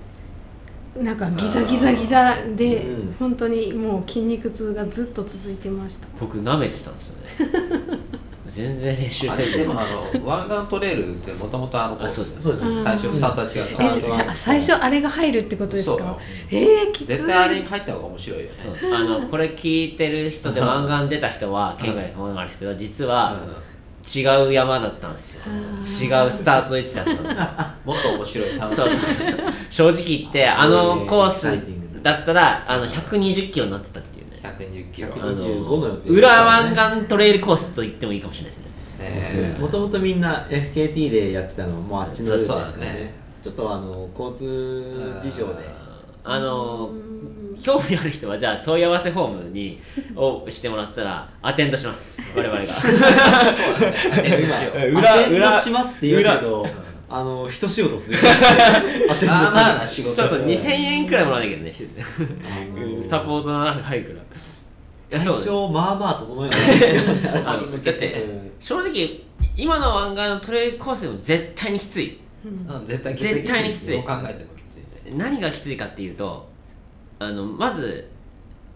[1.01, 3.13] なんかギザギザギザでうん。
[3.19, 6.07] 本当にもう筋肉痛がずっと続いてました。
[6.19, 7.97] 僕舐めてたんですよね。
[8.55, 12.21] 全然練習あせずでもあの湾岸トレイルってもともとあのコース。
[12.21, 12.41] あそうです。
[12.41, 12.65] そうです。
[12.65, 12.75] うん。
[12.75, 14.33] 最初スタートは違う。
[14.33, 15.99] 最初あれが入るってことですそう。
[15.99, 16.17] か
[16.49, 17.05] えー、きつい。
[17.17, 18.51] 絶対あれに入った方が面白いよね。
[18.95, 23.35] あのこれ聞いてる人で漫画に出た人は県外で漫画ある人は実は
[24.15, 25.41] 違う山だったんですよ。
[25.45, 27.47] あ違ーうスタート位置だったんですよ。
[27.85, 28.81] もっと面白い楽しい。
[28.81, 28.97] そうそう
[29.31, 29.39] そう
[29.69, 31.47] 正直言ってあのコース
[32.03, 34.39] だったらあの120キロになってたっていうね。
[34.43, 35.09] 120キロ。
[35.09, 36.09] 100あ25の予定。
[36.09, 39.41] の裏湾岸トレイルコースと言ってもいいかもしれないですね。
[39.41, 39.57] ね。
[39.59, 43.13] もともとみんな FKT でやってたのもうあっちのルートですね。
[43.41, 45.86] ちょっとあの交通事情で
[46.29, 46.91] あの
[47.61, 49.81] 興味ある人はじゃあ問い合わせフォームに
[50.13, 52.21] をしてもらったらアテンドします。
[52.35, 52.65] 我々が。
[54.87, 56.71] 裏裏しますって言うけど裏。
[57.09, 58.17] あの一仕事する。
[59.09, 60.15] アテンドまあ仕事。
[60.17, 61.73] ちょっと2000円くらいもらわなきゃいけない。
[62.75, 64.19] るサポートの入るか
[65.09, 65.19] ら。
[65.23, 67.57] 体調まあまあ整えてない。
[67.85, 68.25] だって。
[68.59, 69.21] 正直
[69.55, 72.19] 今の湾岸のトレイルコースでも絶対にきつい。
[72.83, 73.27] 絶対きつい。
[73.29, 73.91] 絶対にきつい。
[73.93, 74.66] どう考えてもきつい。
[74.66, 74.66] ね
[75.15, 76.49] 何がきついかっていうと
[77.19, 78.09] あのまず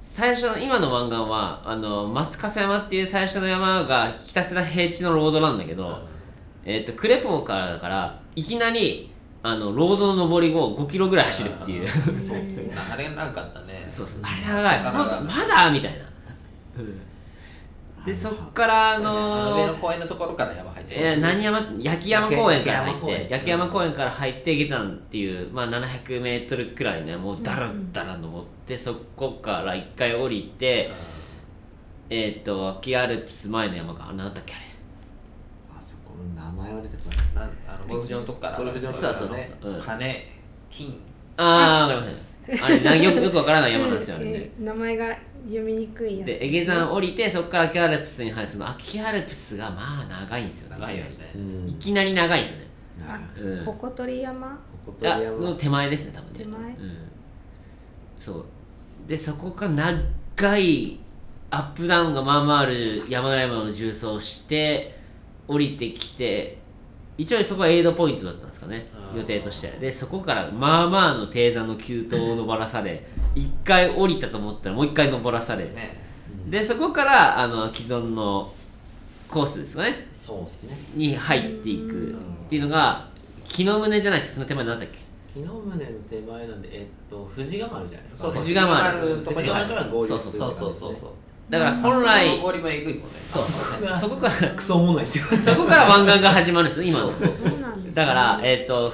[0.02, 6.00] 最初の今の湾岸はあの松笠山っていう最初の山がひたすら平地のロードなんだけど、
[6.66, 9.12] えっとクレポンからだからいきなり
[9.44, 11.88] あのロードの上りを5キロぐらい走るっていう。
[11.88, 13.88] そうそうあれなかったね。
[13.90, 14.22] そうそう。
[14.24, 14.84] あれ長い。
[14.84, 15.06] ま
[15.48, 15.72] だ？
[15.72, 16.06] みたいな
[18.06, 24.56] でそっからああの上のの公園のところから山入ってえー何山焼山公園から入って焼山公園から入って。
[24.56, 30.92] 下山っていう、まあ、700メートルくらいねもうダラダラ登ってそこから一回降りて
[32.10, 34.66] えっ、と秋アルプス前の山があ何だったっけあれ。
[35.78, 38.58] あそこの名前は出てこないですあのゴルフ場のとこから。
[38.58, 40.26] ゴルフ場のそうそうそうそう、うん、あ金
[40.70, 41.00] 金。
[41.38, 42.31] あーわかりません
[42.62, 44.32] あれなよくよくわからない山なんですよあれね。
[44.36, 46.28] え ー名前が読みにくいやつ。
[46.28, 51.12] でエゲ山降りてそこから秋アルプスに入るその秋アルプスがまあ長いんですよ長いよね。
[51.36, 51.70] うん。
[51.70, 52.68] いきなり長いんですよね。
[53.08, 53.66] あうん。
[53.66, 54.60] ほことり山？
[55.02, 56.40] いや山の手前ですね多分ね。
[56.40, 56.62] 手前？
[56.62, 56.98] うん、
[58.20, 58.46] そう。
[59.08, 59.72] でそこから
[60.38, 61.00] 長い
[61.50, 64.96] アップダウンがまあまあある山々の重走をして
[65.48, 66.60] 降りてきて
[67.22, 68.88] 一応そこはエイドポイントだったんですかね。
[69.16, 69.68] 予定として。
[69.80, 73.06] でそこからまあまあの低山の急登を登らされ
[73.36, 76.02] 一回降りたと思ったらもう一回登らされ、ね。
[76.50, 78.52] でそこからあの既存の
[79.30, 80.08] コースですかね。
[80.12, 80.78] そうですね。
[80.96, 82.12] に入っていく。
[82.12, 83.08] っていうのが
[83.48, 84.36] 木の宗じゃないです。
[84.36, 85.00] その手前何だっけ？
[85.34, 85.78] 木の宗の
[86.10, 88.22] 手前なんでえっと富士ヶ丸じゃないですか。
[88.24, 88.42] そうそう。
[88.42, 89.18] 藤ヶ丸。
[89.18, 91.10] のとこから合流するそうそうそうそう
[91.52, 93.20] だから本来あそこの登りもえぐいもんね。
[93.22, 93.40] そ
[94.00, 95.26] そこからクソおもろいですよ。
[95.44, 97.12] そこから湾岸が始まるんです今の。
[97.12, 98.94] そうそうそうなんですねだからえっ、と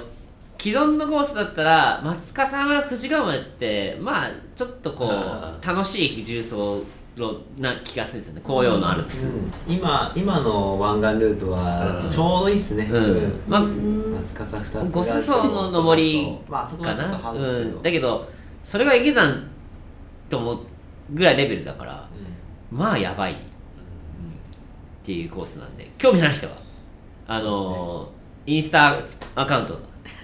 [0.60, 6.84] 既存のコースだったら松笠山富士ヶ丸ってまあちょっとこあう楽しい重走
[7.16, 8.42] 路な気がするんですよね。
[8.44, 9.52] 紅葉のアルプス、うん。
[9.68, 12.10] 今今の湾岸ルートはうん。
[12.10, 13.40] ちょうどいいっすね、うん。
[13.48, 18.30] まあうん松笠2つ五笹層の上りまああそこはかな、ちょっとハードですけど、うん、だけど
[18.64, 19.48] それが池山
[20.30, 20.62] とも
[21.14, 22.07] ぐらいレベルだから
[22.72, 23.34] まあやばい。
[23.34, 23.36] っ
[25.04, 26.58] ていうコースなんで興味のある人は。
[27.28, 28.18] あのー
[28.50, 29.04] インスタ
[29.36, 29.78] アカウント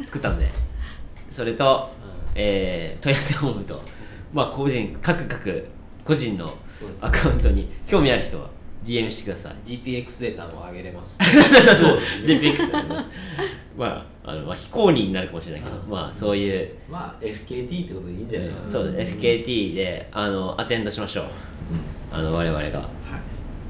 [0.05, 0.49] 作ったんで。
[1.29, 1.89] それと、
[2.35, 3.81] えー問い合わせフォームと
[4.33, 5.67] まあ個人各各
[6.03, 6.53] 個人の
[7.01, 8.49] アカウントに興味ある人は
[8.85, 9.55] DM してください。
[9.63, 11.17] GPX データも上げれます。
[11.79, 11.99] そう。
[12.25, 13.03] JPX
[13.77, 15.89] まああの、まあ、非公認になるかもしれないけど、うん。
[15.89, 21.25] まあそういうまあ FKT ってことでいいんじゃないですか、そうです FKT であのアテンドしましょう
[22.13, 22.89] あの我々がはい。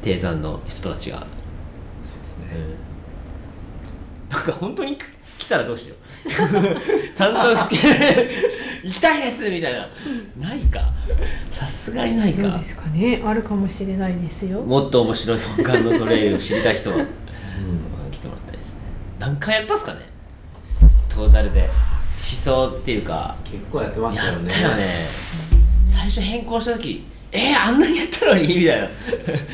[0.02, 1.26] 低山の人たちが、
[2.04, 2.46] そうですね、
[4.30, 4.98] なんか本当に
[5.38, 6.30] 来たらどうしよう。
[7.16, 7.40] ちゃんと
[8.84, 9.88] 行きたいですみたいな。
[10.38, 10.92] ないか。
[11.54, 12.42] さすがにないか。
[12.42, 13.22] どうですかね。
[13.26, 14.62] あるかもしれないですよ。
[14.62, 16.98] もっと面白い本館のトレイルを知りたい人は。
[16.98, 17.06] うん。
[18.12, 18.80] 来てもらったいですね。
[19.20, 20.00] 何回やったっすかね。
[21.08, 21.62] トータルで。
[21.62, 21.70] 思
[22.20, 23.36] 想っていうか。
[23.46, 24.48] 結構やってましたやよね。
[24.50, 25.08] ったよね。
[25.88, 28.88] 最初変更した時えー、あんなにやったのにみたいな。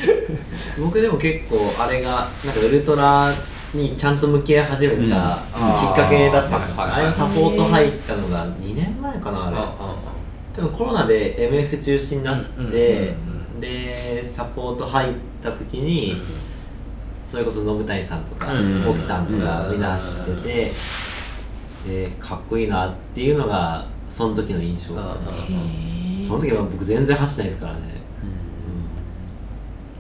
[0.80, 3.34] 僕でも結構あれがなんかウルトラ
[3.74, 9.58] にちゃんと向き合い始めたきっかけだったんですよ、うんあれのサポート入ったのが2年前かなあれ。
[10.56, 13.16] 多分コロナで MF 中止になって、
[13.62, 16.18] でサポート入った時に、
[17.26, 20.74] それこそ信谷さんとかうん沖さんとかみんな知ってて、
[21.88, 27.80] でかっこいいなっていうのがその時の印象ですよね、その時は僕全然走ってないですからね、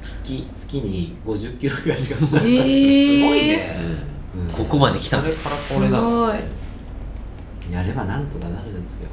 [0.02, 3.76] 月月に50キロぐらいしか走ってない、すごいね。
[4.36, 4.54] うん。
[4.54, 5.22] ここまで来た。
[5.22, 6.44] それからこれだもんね。
[7.72, 9.10] やればなんとかなるんですよ、や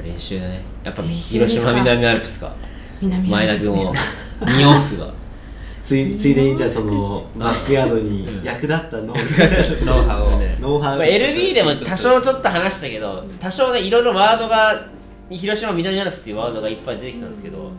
[0.00, 0.62] っぱ練習だね。
[0.82, 2.54] やっぱ広島南アルプスか。
[3.00, 3.86] 南ア前田ルプスです
[4.46, 4.70] 君を。
[4.70, 5.12] 2往復が
[5.84, 8.44] ついついでにじゃあそのバックヤードにうん。
[8.44, 9.16] 役立った ノウ
[10.02, 10.38] ハウを。
[10.38, 14.86] ねノウハウまあ LB でも多少ちょっと話したけど多少ねいろいろワードが
[15.30, 17.70] 広島南アルプスっていうワードがいっぱい出てきたんですけど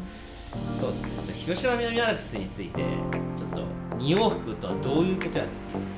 [0.79, 0.93] そう
[1.33, 2.81] 広島南アルプスについて
[3.37, 3.61] ちょっと
[3.97, 5.94] 2往復とはどういうことやっていう